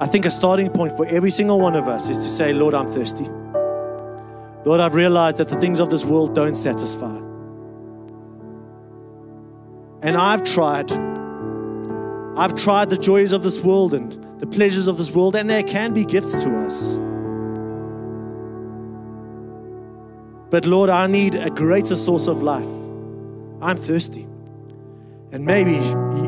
I 0.01 0.07
think 0.07 0.25
a 0.25 0.31
starting 0.31 0.71
point 0.71 0.97
for 0.97 1.05
every 1.05 1.29
single 1.29 1.59
one 1.59 1.75
of 1.75 1.87
us 1.87 2.09
is 2.09 2.17
to 2.17 2.23
say, 2.23 2.53
Lord, 2.53 2.73
I'm 2.73 2.87
thirsty. 2.87 3.25
Lord, 4.65 4.79
I've 4.79 4.95
realized 4.95 5.37
that 5.37 5.47
the 5.47 5.59
things 5.59 5.79
of 5.79 5.91
this 5.91 6.03
world 6.05 6.33
don't 6.33 6.55
satisfy. 6.55 7.15
And 10.01 10.17
I've 10.17 10.43
tried. 10.43 10.91
I've 12.35 12.55
tried 12.55 12.89
the 12.89 12.97
joys 12.97 13.31
of 13.31 13.43
this 13.43 13.59
world 13.59 13.93
and 13.93 14.11
the 14.39 14.47
pleasures 14.47 14.87
of 14.87 14.97
this 14.97 15.11
world, 15.11 15.35
and 15.35 15.47
there 15.47 15.61
can 15.61 15.93
be 15.93 16.03
gifts 16.03 16.41
to 16.43 16.65
us. 16.65 16.97
But 20.49 20.65
Lord, 20.65 20.89
I 20.89 21.07
need 21.07 21.35
a 21.35 21.49
greater 21.49 21.95
source 21.95 22.27
of 22.27 22.41
life. 22.41 22.65
I'm 23.61 23.77
thirsty. 23.77 24.23
And 25.31 25.45
maybe 25.45 25.73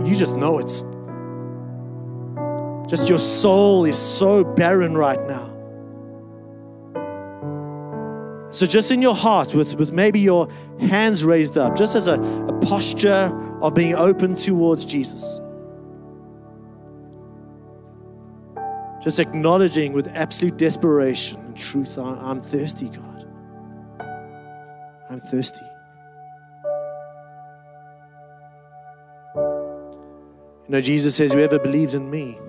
you 0.07 0.15
just 0.15 0.35
know 0.35 0.59
it. 0.59 0.83
Just 2.87 3.09
your 3.09 3.19
soul 3.19 3.85
is 3.85 3.97
so 3.97 4.43
barren 4.43 4.95
right 4.95 5.21
now. 5.27 5.47
So, 8.51 8.65
just 8.65 8.91
in 8.91 9.01
your 9.01 9.15
heart, 9.15 9.55
with, 9.55 9.75
with 9.75 9.93
maybe 9.93 10.19
your 10.19 10.49
hands 10.77 11.23
raised 11.23 11.57
up, 11.57 11.73
just 11.75 11.95
as 11.95 12.07
a, 12.07 12.21
a 12.21 12.59
posture 12.59 13.31
of 13.61 13.73
being 13.73 13.95
open 13.95 14.35
towards 14.35 14.83
Jesus. 14.83 15.39
Just 19.01 19.19
acknowledging 19.19 19.93
with 19.93 20.07
absolute 20.09 20.57
desperation 20.57 21.39
and 21.39 21.57
truth, 21.57 21.97
I'm 21.97 22.41
thirsty, 22.41 22.89
God. 22.89 23.20
I'm 25.11 25.19
thirsty. 25.19 25.65
You 29.35 30.69
know, 30.69 30.79
Jesus 30.79 31.15
says, 31.15 31.33
Whoever 31.33 31.59
believes 31.59 31.95
in 31.95 32.09
me. 32.09 32.39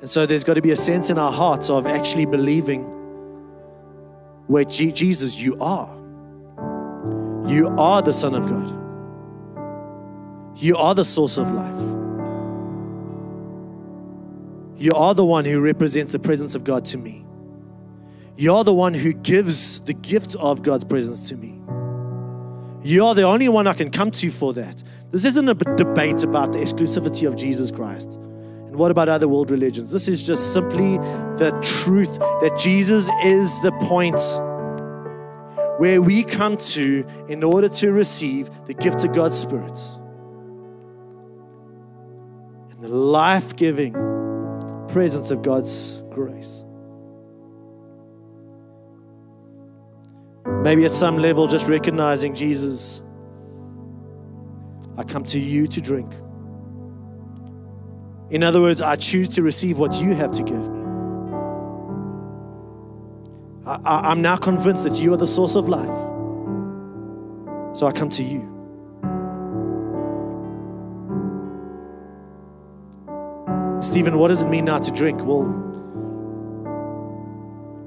And 0.00 0.10
so 0.10 0.26
there's 0.26 0.42
got 0.42 0.54
to 0.54 0.62
be 0.62 0.72
a 0.72 0.76
sense 0.76 1.08
in 1.08 1.18
our 1.18 1.30
hearts 1.30 1.70
of 1.70 1.86
actually 1.86 2.26
believing 2.26 2.82
where 4.48 4.64
G- 4.64 4.90
Jesus, 4.90 5.36
you 5.40 5.56
are. 5.60 5.96
You 7.46 7.68
are 7.78 8.02
the 8.02 8.12
Son 8.12 8.34
of 8.34 8.48
God. 8.48 8.70
You 10.60 10.78
are 10.78 10.96
the 10.96 11.04
source 11.04 11.38
of 11.38 11.52
life. 11.52 11.80
You 14.80 14.90
are 14.96 15.14
the 15.14 15.24
one 15.24 15.44
who 15.44 15.60
represents 15.60 16.10
the 16.10 16.18
presence 16.18 16.56
of 16.56 16.64
God 16.64 16.84
to 16.86 16.98
me. 16.98 17.24
You 18.36 18.54
are 18.56 18.64
the 18.64 18.74
one 18.74 18.94
who 18.94 19.12
gives 19.12 19.80
the 19.80 19.92
gift 19.92 20.34
of 20.36 20.62
God's 20.62 20.84
presence 20.84 21.28
to 21.28 21.36
me. 21.36 21.58
You 22.82 23.06
are 23.06 23.14
the 23.14 23.22
only 23.22 23.48
one 23.48 23.66
I 23.66 23.74
can 23.74 23.90
come 23.90 24.10
to 24.12 24.30
for 24.30 24.52
that. 24.54 24.82
This 25.10 25.24
isn't 25.24 25.48
a 25.48 25.54
debate 25.54 26.24
about 26.24 26.52
the 26.52 26.58
exclusivity 26.58 27.28
of 27.28 27.36
Jesus 27.36 27.70
Christ. 27.70 28.14
And 28.14 28.76
what 28.76 28.90
about 28.90 29.10
other 29.10 29.28
world 29.28 29.50
religions? 29.50 29.92
This 29.92 30.08
is 30.08 30.22
just 30.22 30.52
simply 30.52 30.96
the 31.36 31.50
truth 31.62 32.18
that 32.18 32.58
Jesus 32.58 33.10
is 33.22 33.60
the 33.60 33.72
point 33.72 34.18
where 35.78 36.00
we 36.00 36.24
come 36.24 36.56
to 36.56 37.06
in 37.28 37.44
order 37.44 37.68
to 37.68 37.92
receive 37.92 38.48
the 38.66 38.74
gift 38.74 39.04
of 39.04 39.12
God's 39.12 39.38
Spirit 39.38 39.78
and 42.70 42.82
the 42.82 42.88
life 42.88 43.54
giving 43.56 43.92
presence 44.88 45.30
of 45.30 45.42
God's 45.42 46.02
grace. 46.10 46.61
Maybe 50.46 50.84
at 50.84 50.94
some 50.94 51.18
level, 51.18 51.46
just 51.46 51.68
recognizing 51.68 52.34
Jesus, 52.34 53.02
I 54.96 55.04
come 55.04 55.24
to 55.24 55.38
you 55.38 55.66
to 55.66 55.80
drink. 55.80 56.12
In 58.30 58.42
other 58.42 58.60
words, 58.60 58.80
I 58.80 58.96
choose 58.96 59.28
to 59.30 59.42
receive 59.42 59.78
what 59.78 60.00
you 60.00 60.14
have 60.14 60.32
to 60.32 60.42
give 60.42 60.70
me. 60.70 60.82
I, 63.64 64.10
am 64.10 64.22
now 64.22 64.36
convinced 64.36 64.84
that 64.84 65.00
you 65.00 65.12
are 65.12 65.16
the 65.16 65.26
source 65.26 65.54
of 65.54 65.68
life. 65.68 65.88
So 67.76 67.86
I 67.86 67.92
come 67.92 68.10
to 68.10 68.22
you. 68.22 68.48
Stephen, 73.82 74.18
what 74.18 74.28
does 74.28 74.42
it 74.42 74.48
mean 74.48 74.64
now 74.64 74.78
to 74.78 74.90
drink? 74.90 75.20
Well, 75.24 75.58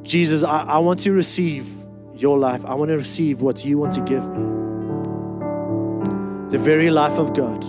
Jesus, 0.04 0.44
I, 0.44 0.62
I 0.64 0.78
want 0.78 1.00
to 1.02 1.12
receive 1.12 1.85
your 2.16 2.38
life. 2.38 2.66
I 2.66 2.74
want 2.76 2.90
to 2.90 2.98
receive 2.98 3.42
what 3.42 3.66
you 3.66 3.78
want 3.78 3.94
to 3.94 4.02
give 4.02 4.28
me. 4.30 4.40
The 6.52 6.60
very 6.60 6.90
life 6.90 7.20
of 7.20 7.34
God. 7.34 7.62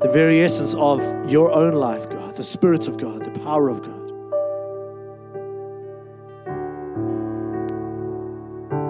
The 0.00 0.08
very 0.12 0.42
essence 0.42 0.74
of 0.74 1.00
your 1.30 1.52
own 1.52 1.74
life, 1.74 2.08
God. 2.10 2.36
The 2.36 2.44
Spirit 2.44 2.86
of 2.88 2.98
God, 2.98 3.24
the 3.24 3.40
power 3.40 3.68
of 3.68 3.82
God. 3.82 3.94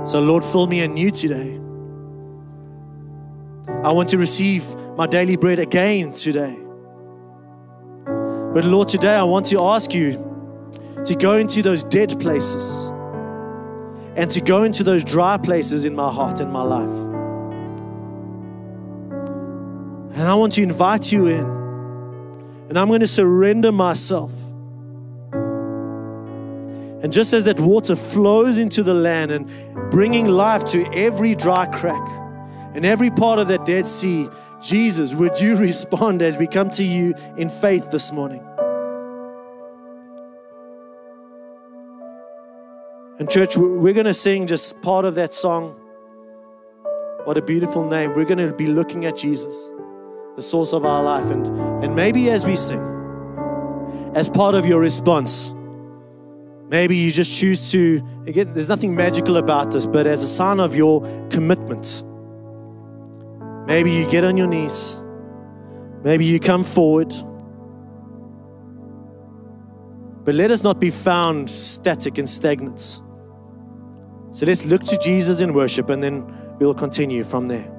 So, 0.09 0.21
Lord, 0.21 0.45
fill 0.45 0.67
me 0.67 0.81
anew 0.81 1.11
today. 1.11 1.61
I 3.85 3.93
want 3.93 4.09
to 4.11 4.19
receive 4.19 4.67
my 4.97 5.07
daily 5.07 5.37
bread 5.37 5.59
again 5.59 6.13
today. 6.13 6.59
But, 8.05 8.65
Lord, 8.65 8.89
today 8.89 9.15
I 9.15 9.23
want 9.23 9.47
to 9.47 9.63
ask 9.63 9.95
you 9.95 10.28
to 11.07 11.15
go 11.15 11.35
into 11.35 11.63
those 11.63 11.85
dead 11.85 12.19
places 12.21 12.89
and 14.17 14.31
to 14.33 14.41
go 14.41 14.65
into 14.65 14.83
those 14.83 15.05
dry 15.05 15.37
places 15.37 15.85
in 15.85 15.95
my 15.95 16.13
heart 16.13 16.41
and 16.41 16.53
my 16.53 16.63
life. 16.63 17.09
And 20.19 20.27
I 20.27 20.35
want 20.35 20.55
to 20.55 20.63
invite 20.63 21.13
you 21.13 21.27
in. 21.29 21.47
And 22.69 22.77
I'm 22.77 22.89
going 22.89 23.01
to 23.01 23.07
surrender 23.07 23.71
myself. 23.71 24.33
And 27.01 27.13
just 27.13 27.33
as 27.33 27.45
that 27.45 27.61
water 27.61 27.95
flows 27.95 28.59
into 28.59 28.83
the 28.83 28.95
land 28.95 29.31
and 29.31 29.49
bringing 29.93 30.27
life 30.27 30.65
to 30.67 30.85
every 30.93 31.37
dry 31.37 31.67
crack 31.67 32.05
and 32.75 32.85
every 32.85 33.11
part 33.11 33.39
of 33.39 33.47
that 33.49 33.65
Dead 33.65 33.87
Sea, 33.87 34.29
Jesus, 34.61 35.15
would 35.15 35.41
you 35.41 35.55
respond 35.61 36.23
as 36.23 36.37
we 36.37 36.49
come 36.49 36.71
to 36.71 36.83
you 36.83 37.15
in 37.37 37.49
faith 37.49 37.93
this 37.93 38.11
morning? 38.11 38.48
And, 43.19 43.29
church, 43.29 43.57
we're 43.57 43.95
going 43.95 44.07
to 44.07 44.15
sing 44.15 44.47
just 44.47 44.81
part 44.81 45.05
of 45.05 45.17
that 45.17 45.35
song. 45.35 45.75
What 47.25 47.37
a 47.37 47.43
beautiful 47.43 47.85
name. 47.85 48.15
We're 48.15 48.25
going 48.25 48.39
to 48.39 48.53
be 48.53 48.67
looking 48.67 49.07
at 49.07 49.17
Jesus, 49.17 49.73
the 50.37 50.43
source 50.43 50.73
of 50.73 50.85
our 50.85 51.03
life. 51.03 51.29
And, 51.29 51.45
and 51.85 51.97
maybe 51.97 52.31
as 52.31 52.47
we 52.47 52.55
sing, 52.55 52.81
as 54.15 54.31
part 54.31 54.55
of 54.55 54.67
your 54.67 54.81
response, 54.81 55.53
maybe 56.69 56.97
you 56.97 57.11
just 57.11 57.37
choose 57.37 57.73
to, 57.73 58.01
again, 58.27 58.53
there's 58.53 58.69
nothing 58.69 58.95
magical 58.95 59.37
about 59.37 59.73
this, 59.73 59.85
but 59.85 60.07
as 60.07 60.23
a 60.23 60.29
sign 60.29 60.61
of 60.61 60.77
your 60.77 61.01
commitment, 61.29 62.05
maybe 63.67 63.91
you 63.91 64.09
get 64.09 64.23
on 64.23 64.37
your 64.37 64.47
knees, 64.47 65.03
maybe 66.05 66.25
you 66.25 66.39
come 66.39 66.63
forward. 66.63 67.13
But 70.25 70.37
let 70.37 70.53
us 70.53 70.63
not 70.63 70.79
be 70.79 70.91
found 70.91 71.51
static 71.51 72.19
and 72.19 72.31
stagnant. 72.31 73.03
So 74.31 74.47
let's 74.47 74.65
look 74.65 74.85
to 74.85 74.99
Jesus 74.99 75.41
in 75.41 75.55
worship 75.55 75.91
and 75.91 76.03
then 76.03 76.25
we'll 76.59 76.75
continue 76.75 77.25
from 77.25 77.49
there. 77.49 77.78